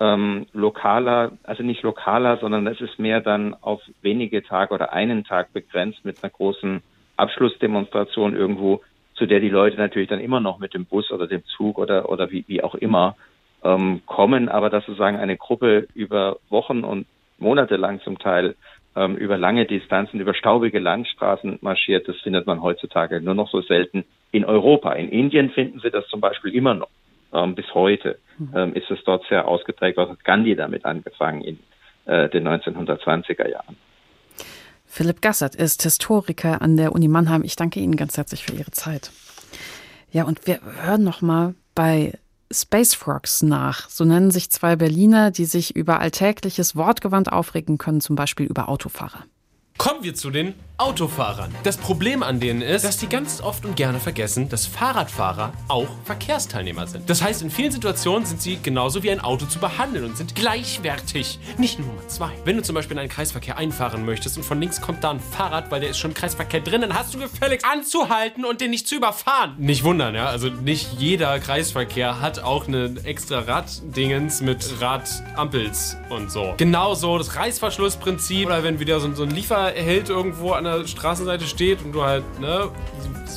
[0.00, 5.24] ähm, lokaler, also nicht lokaler, sondern es ist mehr dann auf wenige Tage oder einen
[5.24, 6.80] Tag begrenzt mit einer großen
[7.16, 8.80] Abschlussdemonstration irgendwo,
[9.18, 12.08] zu der die Leute natürlich dann immer noch mit dem Bus oder dem Zug oder
[12.08, 13.16] oder wie, wie auch immer
[13.64, 17.06] ähm, kommen, aber dass sozusagen eine Gruppe über Wochen und
[17.38, 18.54] Monate lang zum Teil
[18.96, 23.60] ähm, über lange Distanzen, über staubige Landstraßen marschiert, das findet man heutzutage nur noch so
[23.60, 24.92] selten in Europa.
[24.92, 26.90] In Indien finden Sie das zum Beispiel immer noch
[27.32, 28.18] ähm, bis heute
[28.54, 29.96] ähm, ist es dort sehr ausgeprägt.
[29.96, 31.58] Was hat Gandhi damit angefangen in
[32.06, 33.76] äh, den 1920er Jahren?
[34.88, 37.44] Philipp Gassert ist Historiker an der Uni Mannheim.
[37.44, 39.12] Ich danke Ihnen ganz herzlich für Ihre Zeit.
[40.10, 42.18] Ja, und wir hören noch mal bei
[42.50, 43.88] Space Frogs nach.
[43.90, 48.68] So nennen sich zwei Berliner, die sich über alltägliches Wortgewand aufregen können, zum Beispiel über
[48.68, 49.24] Autofahrer.
[49.78, 51.52] Kommen wir zu den Autofahrern.
[51.64, 55.88] Das Problem an denen ist, dass die ganz oft und gerne vergessen, dass Fahrradfahrer auch
[56.04, 57.10] Verkehrsteilnehmer sind.
[57.10, 60.36] Das heißt, in vielen Situationen sind sie genauso wie ein Auto zu behandeln und sind
[60.36, 61.40] gleichwertig.
[61.58, 62.30] Nicht Nummer zwei.
[62.44, 65.18] Wenn du zum Beispiel in einen Kreisverkehr einfahren möchtest und von links kommt da ein
[65.18, 68.70] Fahrrad, weil der ist schon im Kreisverkehr drin, dann hast du gefälligst anzuhalten und den
[68.70, 69.56] nicht zu überfahren.
[69.58, 70.26] Nicht wundern, ja.
[70.26, 76.54] Also nicht jeder Kreisverkehr hat auch eine extra Raddingens mit Radampels und so.
[76.56, 79.30] Genauso das Reißverschlussprinzip oder wenn wieder so, so ein
[79.68, 82.70] Lieferheld irgendwo an der Straßenseite steht und du halt, ne,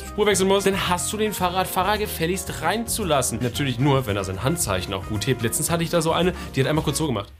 [0.06, 3.38] Spur wechseln musst, dann hast du den Fahrradfahrer gefälligst reinzulassen.
[3.42, 5.42] Natürlich nur, wenn er sein Handzeichen auch gut hebt.
[5.42, 7.30] Letztens hatte ich da so eine, die hat einmal kurz so gemacht.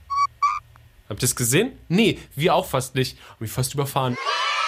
[1.09, 1.73] Habt ihr das gesehen?
[1.89, 3.17] Nee, wir auch fast nicht.
[3.29, 4.17] Hab mich fast überfahren.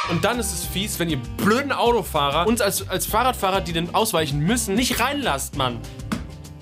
[0.09, 3.95] Und dann ist es fies, wenn ihr blöden Autofahrer uns als, als Fahrradfahrer, die denn
[3.95, 5.79] ausweichen müssen, nicht reinlasst, Mann.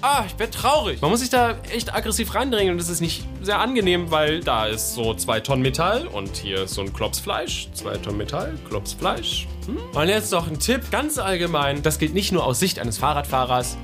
[0.02, 1.02] Ah, ich werde traurig.
[1.02, 4.66] Man muss sich da echt aggressiv reindrängen und das ist nicht sehr angenehm, weil da
[4.68, 7.70] ist so zwei Tonnen Metall und hier ist so ein Klopsfleisch.
[7.74, 9.48] Zwei Tonnen Metall, Klopsfleisch.
[9.66, 9.78] Hm?
[9.94, 11.82] Und jetzt noch ein Tipp, ganz allgemein.
[11.84, 13.78] Das gilt nicht nur aus Sicht eines Fahrradfahrers.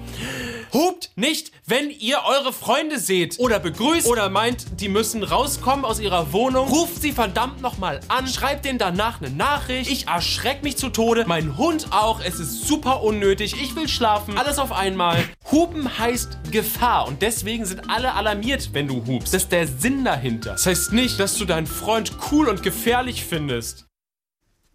[0.72, 6.00] Hupt nicht, wenn ihr eure Freunde seht oder begrüßt oder meint, die müssen rauskommen aus
[6.00, 6.68] ihrer Wohnung.
[6.68, 9.90] Ruft sie verdammt nochmal an, schreibt denen danach eine Nachricht.
[9.90, 12.22] Ich erschreck mich zu Tode, mein Hund auch.
[12.22, 13.56] Es ist super unnötig.
[13.60, 14.38] Ich will schlafen.
[14.38, 15.18] Alles auf einmal.
[15.52, 19.34] Hupen heißt Gefahr und deswegen sind alle alarmiert, wenn du hupst.
[19.34, 20.52] Das ist der Sinn dahinter.
[20.52, 23.86] Das heißt nicht, dass du deinen Freund cool und gefährlich findest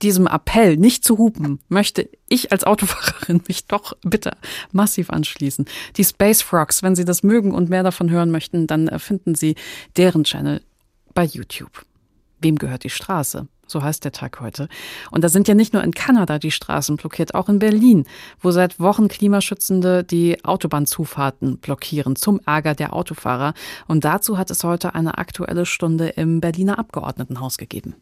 [0.02, 4.32] diesem Appell, nicht zu hupen, möchte ich als Autofahrerin mich doch bitte
[4.70, 5.64] massiv anschließen.
[5.96, 9.54] Die Space Frogs, wenn Sie das mögen und mehr davon hören möchten, dann finden Sie
[9.96, 10.60] deren Channel
[11.14, 11.86] bei YouTube.
[12.40, 13.46] Wem gehört die Straße?
[13.66, 14.68] So heißt der Tag heute.
[15.10, 18.06] Und da sind ja nicht nur in Kanada die Straßen blockiert, auch in Berlin,
[18.40, 23.54] wo seit Wochen Klimaschützende die Autobahnzufahrten blockieren, zum Ärger der Autofahrer.
[23.86, 27.94] Und dazu hat es heute eine aktuelle Stunde im Berliner Abgeordnetenhaus gegeben.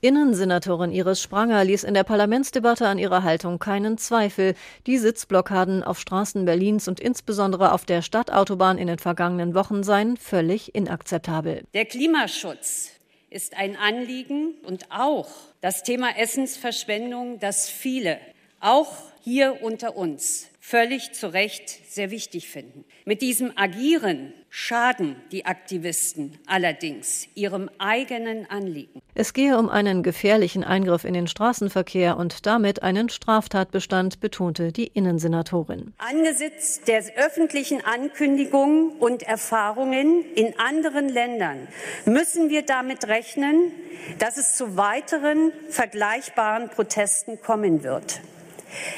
[0.00, 4.54] Innensenatorin Iris Spranger ließ in der Parlamentsdebatte an ihrer Haltung keinen Zweifel.
[4.86, 10.16] Die Sitzblockaden auf Straßen Berlins und insbesondere auf der Stadtautobahn in den vergangenen Wochen seien
[10.16, 11.64] völlig inakzeptabel.
[11.74, 12.92] Der Klimaschutz
[13.30, 15.28] ist ein Anliegen und auch
[15.60, 18.20] das Thema Essensverschwendung, das viele,
[18.60, 22.84] auch hier unter uns, völlig zu Recht sehr wichtig finden.
[23.06, 29.00] Mit diesem Agieren schaden die Aktivisten allerdings ihrem eigenen Anliegen.
[29.14, 34.86] Es gehe um einen gefährlichen Eingriff in den Straßenverkehr und damit einen Straftatbestand, betonte die
[34.86, 35.94] Innensenatorin.
[35.96, 41.66] Angesichts der öffentlichen Ankündigungen und Erfahrungen in anderen Ländern
[42.04, 43.72] müssen wir damit rechnen,
[44.18, 48.20] dass es zu weiteren vergleichbaren Protesten kommen wird.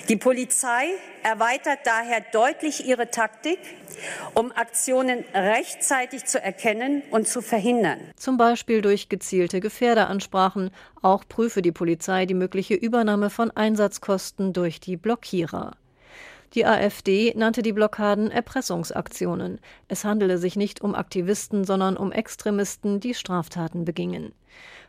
[0.08, 0.88] Die Polizei
[1.22, 3.58] erweitert daher deutlich ihre Taktik,
[4.34, 8.00] um Aktionen rechtzeitig zu erkennen und zu verhindern.
[8.16, 10.70] Zum Beispiel durch gezielte Gefährderansprachen.
[11.02, 15.72] Auch prüfe die Polizei die mögliche Übernahme von Einsatzkosten durch die Blockierer.
[16.54, 19.60] Die AfD nannte die Blockaden Erpressungsaktionen.
[19.86, 24.32] Es handele sich nicht um Aktivisten, sondern um Extremisten, die Straftaten begingen.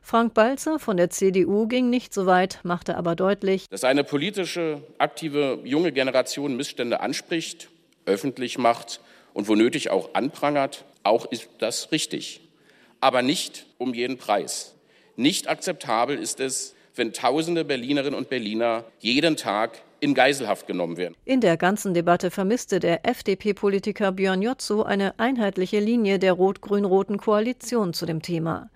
[0.02, 4.82] Frank Balzer von der CDU ging nicht so weit, machte aber deutlich, dass eine politische,
[4.98, 7.70] aktive junge Generation Missstände anspricht,
[8.08, 9.00] öffentlich macht
[9.36, 12.42] und wo nötig auch anprangert, auch ist das richtig.
[13.02, 14.74] Aber nicht um jeden Preis.
[15.16, 21.16] Nicht akzeptabel ist es, wenn tausende Berlinerinnen und Berliner jeden Tag in Geiselhaft genommen werden.
[21.24, 27.94] In der ganzen Debatte vermisste der FDP-Politiker Björn Jotzo eine einheitliche Linie der rot-grün-roten Koalition
[27.94, 28.70] zu dem Thema.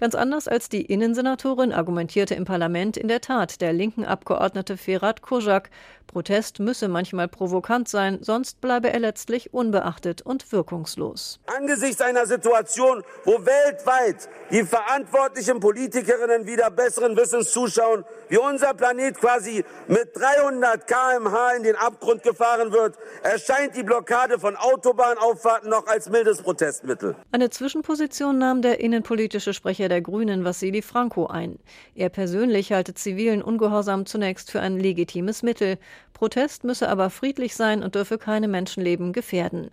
[0.00, 5.20] Ganz anders als die Innensenatorin argumentierte im Parlament in der Tat der linken Abgeordnete Ferhat
[5.20, 5.68] Kojak,
[6.06, 11.38] Protest müsse manchmal provokant sein, sonst bleibe er letztlich unbeachtet und wirkungslos.
[11.54, 19.18] Angesichts einer Situation, wo weltweit die verantwortlichen Politikerinnen wieder besseren Wissens zuschauen, wie unser Planet
[19.18, 25.86] quasi mit 300 km/h in den Abgrund gefahren wird, erscheint die Blockade von Autobahnauffahrten noch
[25.86, 27.14] als mildes Protestmittel.
[27.32, 31.58] Eine Zwischenposition nahm der innenpolitische Sprecher der Grünen Vassili Franco ein.
[31.94, 35.76] Er persönlich halte zivilen Ungehorsam zunächst für ein legitimes Mittel.
[36.14, 39.70] Protest müsse aber friedlich sein und dürfe keine Menschenleben gefährden.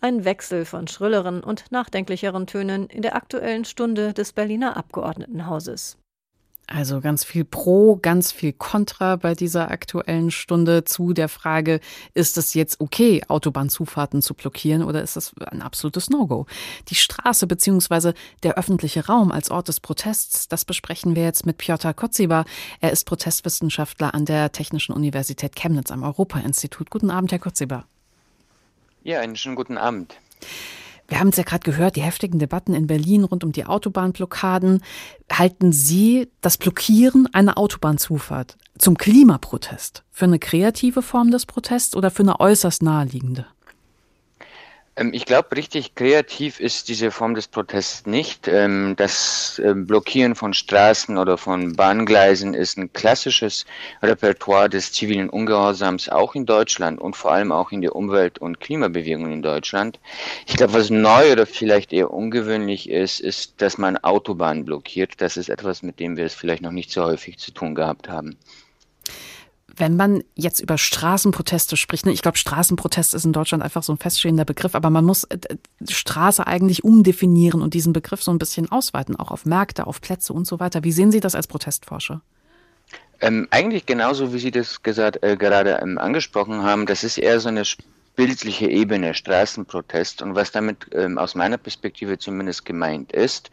[0.00, 5.98] Ein Wechsel von schrilleren und nachdenklicheren Tönen in der aktuellen Stunde des Berliner Abgeordnetenhauses.
[6.68, 11.78] Also ganz viel Pro, ganz viel Contra bei dieser aktuellen Stunde zu der Frage,
[12.12, 16.46] ist es jetzt okay, Autobahnzufahrten zu blockieren oder ist das ein absolutes No-Go?
[16.88, 18.14] Die Straße bzw.
[18.42, 22.44] der öffentliche Raum als Ort des Protests, das besprechen wir jetzt mit Piotr Kotziba.
[22.80, 26.90] Er ist Protestwissenschaftler an der Technischen Universität Chemnitz am Europa-Institut.
[26.90, 27.84] Guten Abend, Herr Kotziba.
[29.04, 30.16] Ja, einen schönen guten Abend.
[31.08, 34.82] Wir haben es ja gerade gehört, die heftigen Debatten in Berlin rund um die Autobahnblockaden.
[35.32, 42.10] Halten Sie das Blockieren einer Autobahnzufahrt zum Klimaprotest für eine kreative Form des Protests oder
[42.10, 43.46] für eine äußerst naheliegende?
[44.96, 48.48] Ähm, ich glaube, richtig kreativ ist diese Form des Protests nicht.
[48.48, 53.66] Ähm, das ähm, Blockieren von Straßen oder von Bahngleisen ist ein klassisches
[54.02, 58.60] Repertoire des zivilen Ungehorsams auch in Deutschland und vor allem auch in der Umwelt- und
[58.60, 60.00] Klimabewegung in Deutschland.
[60.46, 65.20] Ich glaube, was neu oder vielleicht eher ungewöhnlich ist, ist, dass man Autobahnen blockiert.
[65.20, 68.08] Das ist etwas, mit dem wir es vielleicht noch nicht so häufig zu tun gehabt
[68.08, 68.36] haben.
[69.78, 73.92] Wenn man jetzt über Straßenproteste spricht, ne, ich glaube, Straßenprotest ist in Deutschland einfach so
[73.92, 75.38] ein feststehender Begriff, aber man muss äh,
[75.86, 80.32] Straße eigentlich umdefinieren und diesen Begriff so ein bisschen ausweiten, auch auf Märkte, auf Plätze
[80.32, 80.82] und so weiter.
[80.84, 82.22] Wie sehen Sie das als Protestforscher?
[83.20, 86.86] Ähm, eigentlich genauso, wie Sie das gesagt, äh, gerade ähm, angesprochen haben.
[86.86, 87.64] Das ist eher so eine
[88.16, 90.22] bildliche Ebene, Straßenprotest.
[90.22, 93.50] Und was damit ähm, aus meiner Perspektive zumindest gemeint ist,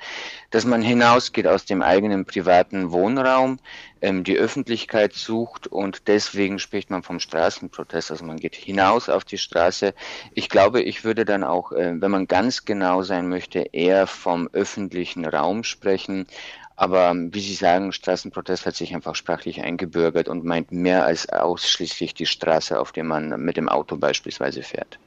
[0.50, 3.60] dass man hinausgeht aus dem eigenen privaten Wohnraum,
[4.02, 8.12] ähm, die Öffentlichkeit sucht und deswegen spricht man vom Straßenprotest.
[8.12, 9.94] Also man geht hinaus auf die Straße.
[10.34, 14.50] Ich glaube, ich würde dann auch, äh, wenn man ganz genau sein möchte, eher vom
[14.54, 16.28] öffentlichen Raum sprechen.
[16.76, 22.14] Aber wie Sie sagen, Straßenprotest hat sich einfach sprachlich eingebürgert und meint mehr als ausschließlich
[22.14, 24.98] die Straße, auf der man mit dem Auto beispielsweise fährt.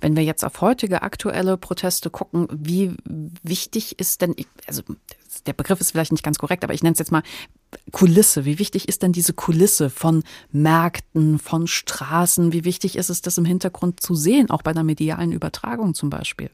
[0.00, 2.94] Wenn wir jetzt auf heutige aktuelle Proteste gucken, wie
[3.42, 4.34] wichtig ist denn,
[4.66, 4.82] also
[5.46, 7.22] der Begriff ist vielleicht nicht ganz korrekt, aber ich nenne es jetzt mal
[7.90, 8.44] Kulisse.
[8.44, 12.52] Wie wichtig ist denn diese Kulisse von Märkten, von Straßen?
[12.52, 16.10] Wie wichtig ist es, das im Hintergrund zu sehen, auch bei einer medialen Übertragung zum
[16.10, 16.50] Beispiel?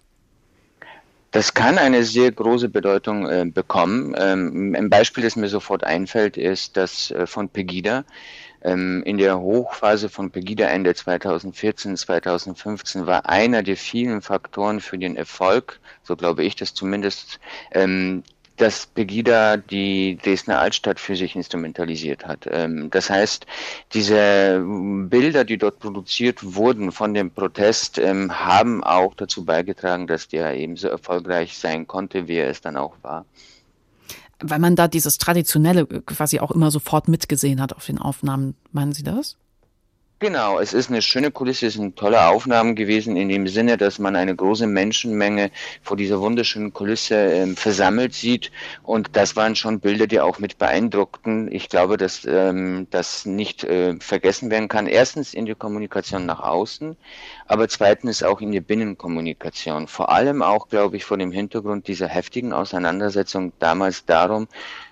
[1.30, 4.14] Das kann eine sehr große Bedeutung äh, bekommen.
[4.16, 8.04] Ähm, ein Beispiel, das mir sofort einfällt, ist das äh, von Pegida.
[8.62, 14.98] Ähm, in der Hochphase von Pegida Ende 2014, 2015 war einer der vielen Faktoren für
[14.98, 17.38] den Erfolg, so glaube ich das zumindest,
[17.72, 18.24] ähm,
[18.58, 22.48] dass Pegida die Dresdner Altstadt für sich instrumentalisiert hat.
[22.50, 23.46] Ähm, das heißt,
[23.92, 30.28] diese Bilder, die dort produziert wurden von dem Protest, ähm, haben auch dazu beigetragen, dass
[30.28, 33.24] der ebenso erfolgreich sein konnte, wie er es dann auch war.
[34.40, 38.54] Weil man da dieses Traditionelle quasi auch immer sofort mitgesehen hat auf den Aufnahmen.
[38.70, 39.36] Meinen Sie das?
[40.20, 44.00] Genau, es ist eine schöne Kulisse, es sind tolle Aufnahmen gewesen in dem Sinne, dass
[44.00, 48.50] man eine große Menschenmenge vor dieser wunderschönen Kulisse ähm, versammelt sieht
[48.82, 51.52] und das waren schon Bilder, die auch mit beeindruckten.
[51.52, 54.88] Ich glaube, dass ähm, das nicht äh, vergessen werden kann.
[54.88, 56.96] Erstens in der Kommunikation nach außen,
[57.46, 59.86] aber zweitens auch in der Binnenkommunikation.
[59.86, 64.48] Vor allem auch, glaube ich, vor dem Hintergrund dieser heftigen Auseinandersetzung damals darum,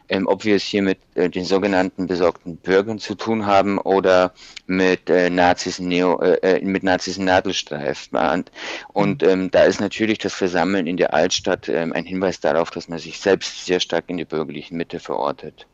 [0.08, 4.32] ähm, ob wir es hier mit äh, den sogenannten besorgten Bürgern zu tun haben oder
[4.66, 8.08] mit äh, Nazis Neo, äh, äh mit Nazis Nadelstreif.
[8.92, 12.88] Und ähm, da ist natürlich das Versammeln in der Altstadt ähm, ein Hinweis darauf, dass
[12.88, 15.66] man sich selbst sehr stark in der bürgerlichen Mitte verortet.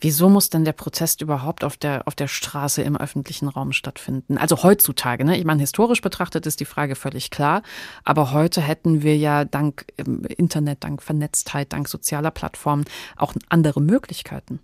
[0.00, 4.38] Wieso muss denn der Protest überhaupt auf der, auf der Straße im öffentlichen Raum stattfinden?
[4.38, 5.36] Also heutzutage, ne?
[5.36, 7.62] Ich meine, historisch betrachtet ist die Frage völlig klar.
[8.04, 12.84] Aber heute hätten wir ja dank ähm, Internet, dank Vernetztheit, dank sozialer Plattformen
[13.16, 14.60] auch andere Möglichkeiten.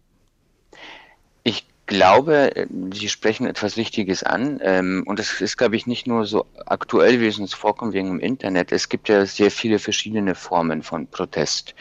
[1.42, 4.60] Ich glaube, Sie sprechen etwas Wichtiges an.
[4.62, 8.08] Ähm, und das ist, glaube ich, nicht nur so aktuell, wie es uns vorkommt wegen
[8.08, 8.72] dem Internet.
[8.72, 11.74] Es gibt ja sehr viele verschiedene Formen von Protest.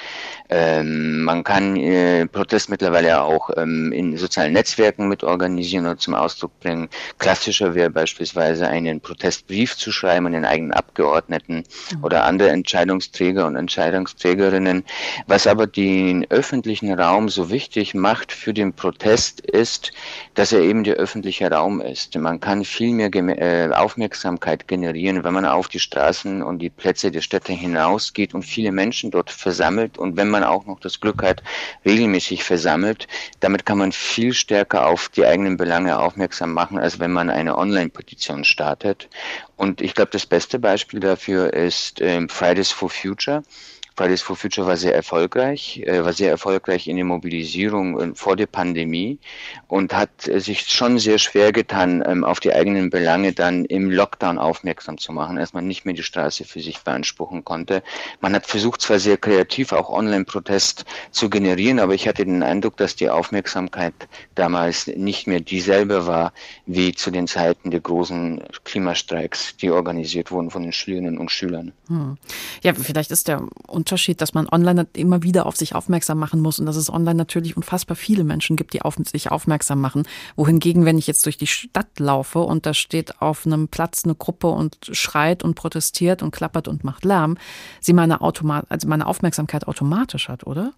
[0.49, 6.15] Ähm, man kann äh, Protest mittlerweile auch ähm, in sozialen Netzwerken mit organisieren oder zum
[6.15, 6.89] Ausdruck bringen.
[7.17, 12.03] Klassischer wäre beispielsweise einen Protestbrief zu schreiben an den eigenen Abgeordneten mhm.
[12.03, 14.83] oder andere Entscheidungsträger und Entscheidungsträgerinnen.
[15.27, 19.92] Was aber den öffentlichen Raum so wichtig macht für den Protest ist,
[20.35, 22.15] dass er eben der öffentliche Raum ist.
[22.17, 27.11] Man kann viel mehr äh, Aufmerksamkeit generieren, wenn man auf die Straßen und die Plätze
[27.11, 31.23] der Städte hinausgeht und viele Menschen dort versammelt und wenn man auch noch das Glück
[31.23, 31.43] hat,
[31.85, 33.07] regelmäßig versammelt,
[33.39, 37.57] damit kann man viel stärker auf die eigenen Belange aufmerksam machen, als wenn man eine
[37.57, 39.09] Online-Petition startet.
[39.55, 43.43] Und ich glaube, das beste Beispiel dafür ist äh, Fridays for Future.
[43.95, 48.35] Fridays for Future war sehr erfolgreich, äh, war sehr erfolgreich in der Mobilisierung äh, vor
[48.35, 49.19] der Pandemie
[49.67, 53.91] und hat äh, sich schon sehr schwer getan, ähm, auf die eigenen Belange dann im
[53.91, 57.83] Lockdown aufmerksam zu machen, als man nicht mehr die Straße für sich beanspruchen konnte.
[58.19, 62.77] Man hat versucht, zwar sehr kreativ auch Online-Protest zu generieren, aber ich hatte den Eindruck,
[62.77, 63.93] dass die Aufmerksamkeit
[64.33, 66.33] damals nicht mehr dieselbe war
[66.65, 71.73] wie zu den Zeiten der großen Klimastreiks, die organisiert wurden von den Schülerinnen und Schülern.
[71.87, 72.17] Hm.
[72.63, 73.43] Ja, vielleicht ist der
[73.83, 77.17] Unterschied, dass man online immer wieder auf sich aufmerksam machen muss und dass es online
[77.17, 80.07] natürlich unfassbar viele Menschen gibt, die auf sich aufmerksam machen.
[80.37, 84.15] Wohingegen, wenn ich jetzt durch die Stadt laufe und da steht auf einem Platz eine
[84.15, 87.37] Gruppe und schreit und protestiert und klappert und macht Lärm,
[87.81, 90.71] sie meine, Automa also meine Aufmerksamkeit automatisch hat, oder?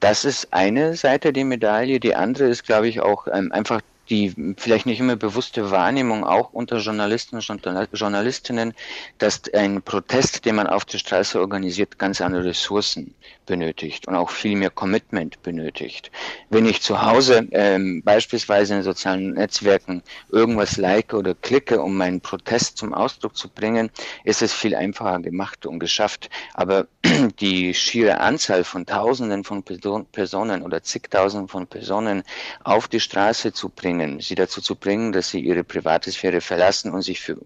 [0.00, 2.00] Das ist eine Seite der Medaille.
[2.00, 6.52] Die andere ist, glaube ich, auch ähm, einfach die vielleicht nicht immer bewusste Wahrnehmung auch
[6.52, 8.74] unter Journalisten und Journalistinnen,
[9.18, 13.14] dass ein Protest, den man auf der Straße organisiert, ganz andere Ressourcen
[13.46, 16.10] benötigt und auch viel mehr Commitment benötigt.
[16.50, 22.20] Wenn ich zu Hause ähm, beispielsweise in sozialen Netzwerken irgendwas like oder klicke, um meinen
[22.20, 23.90] Protest zum Ausdruck zu bringen,
[24.24, 26.30] ist es viel einfacher gemacht und geschafft.
[26.54, 26.86] Aber
[27.40, 32.22] die schiere Anzahl von Tausenden von Personen oder zigtausenden von Personen
[32.64, 36.92] auf die Straße zu bringen, sie dazu zu bringen, dass sie ihre private Sphäre verlassen
[36.92, 37.36] und sich für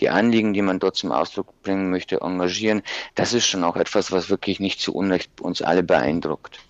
[0.00, 2.82] die Anliegen, die man dort zum Ausdruck bringen möchte, engagieren,
[3.14, 6.60] das ist schon auch etwas, was wirklich nicht zu Unrecht uns alle beeindruckt.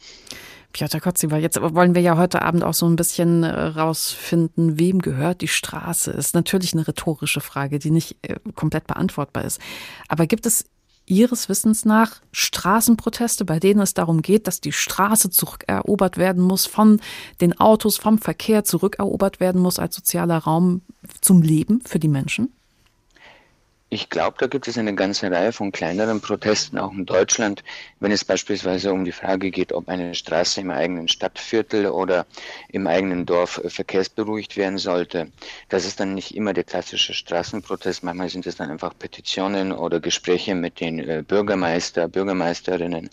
[0.72, 5.00] Piotr Kotziwa, jetzt wollen wir ja heute Abend auch so ein bisschen äh, rausfinden, wem
[5.00, 6.12] gehört die Straße?
[6.12, 9.60] Ist natürlich eine rhetorische Frage, die nicht äh, komplett beantwortbar ist.
[10.08, 10.66] Aber gibt es
[11.10, 16.66] Ihres Wissens nach Straßenproteste, bei denen es darum geht, dass die Straße zurückerobert werden muss,
[16.66, 17.00] von
[17.40, 20.82] den Autos, vom Verkehr zurückerobert werden muss als sozialer Raum
[21.20, 22.52] zum Leben für die Menschen?
[23.92, 27.64] Ich glaube, da gibt es eine ganze Reihe von kleineren Protesten, auch in Deutschland,
[27.98, 32.24] wenn es beispielsweise um die Frage geht, ob eine Straße im eigenen Stadtviertel oder
[32.68, 35.32] im eigenen Dorf verkehrsberuhigt werden sollte.
[35.70, 38.04] Das ist dann nicht immer der klassische Straßenprotest.
[38.04, 43.10] Manchmal sind es dann einfach Petitionen oder Gespräche mit den äh, Bürgermeister, Bürgermeisterinnen.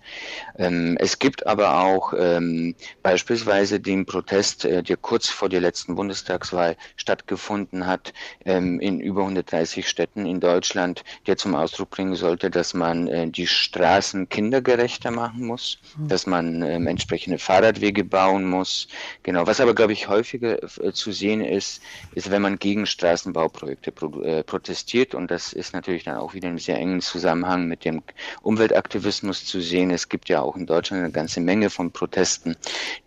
[0.60, 5.96] Ähm, es gibt aber auch ähm, beispielsweise den Protest, äh, der kurz vor der letzten
[5.96, 8.14] Bundestagswahl stattgefunden hat,
[8.46, 13.08] ähm, in über 130 Städten in Deutschland Deutschland, der zum Ausdruck bringen sollte, dass man
[13.08, 16.08] äh, die Straßen kindergerechter machen muss, mhm.
[16.10, 18.90] dass man ähm, entsprechende Fahrradwege bauen muss.
[19.24, 19.48] Genau.
[19.48, 21.82] Was aber, glaube ich, häufiger äh, zu sehen ist,
[22.16, 25.16] ist, wenn man gegen Straßenbauprojekte pro, äh, protestiert.
[25.16, 28.04] Und das ist natürlich dann auch wieder in sehr engen Zusammenhang mit dem
[28.42, 29.90] Umweltaktivismus zu sehen.
[29.90, 32.58] Es gibt ja auch in Deutschland eine ganze Menge von Protesten,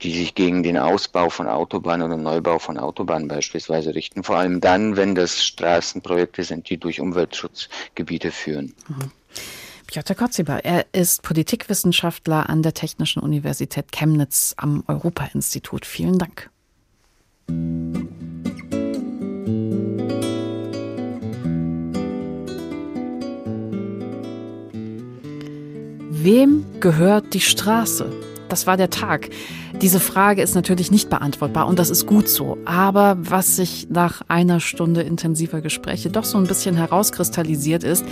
[0.00, 4.22] die sich gegen den Ausbau von Autobahnen oder Neubau von Autobahnen beispielsweise richten.
[4.22, 8.74] Vor allem dann, wenn das Straßenprojekte sind, die durch Umweltschutz Naturschutzgebiete führen.
[8.88, 9.10] Mhm.
[9.86, 15.84] Piotr Kotziba, er ist Politikwissenschaftler an der Technischen Universität Chemnitz am Europa-Institut.
[15.84, 16.50] Vielen Dank.
[26.22, 28.29] Wem gehört die Straße?
[28.50, 29.30] Das war der Tag.
[29.80, 32.58] Diese Frage ist natürlich nicht beantwortbar und das ist gut so.
[32.66, 38.04] Aber was sich nach einer Stunde intensiver Gespräche doch so ein bisschen herauskristallisiert ist,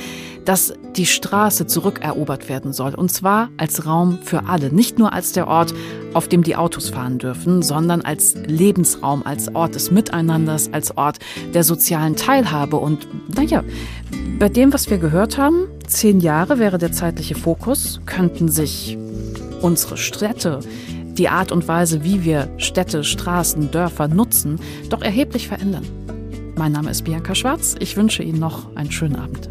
[0.44, 2.94] dass die Straße zurückerobert werden soll.
[2.94, 4.72] Und zwar als Raum für alle.
[4.72, 5.74] Nicht nur als der Ort,
[6.14, 11.18] auf dem die Autos fahren dürfen, sondern als Lebensraum, als Ort des Miteinanders, als Ort
[11.52, 12.76] der sozialen Teilhabe.
[12.76, 13.64] Und naja,
[14.38, 18.96] bei dem, was wir gehört haben, zehn Jahre wäre der zeitliche Fokus, könnten sich
[19.60, 20.60] unsere Städte,
[21.18, 25.84] die Art und Weise, wie wir Städte, Straßen, Dörfer nutzen, doch erheblich verändern.
[26.56, 27.76] Mein Name ist Bianca Schwarz.
[27.78, 29.48] Ich wünsche Ihnen noch einen schönen Abend.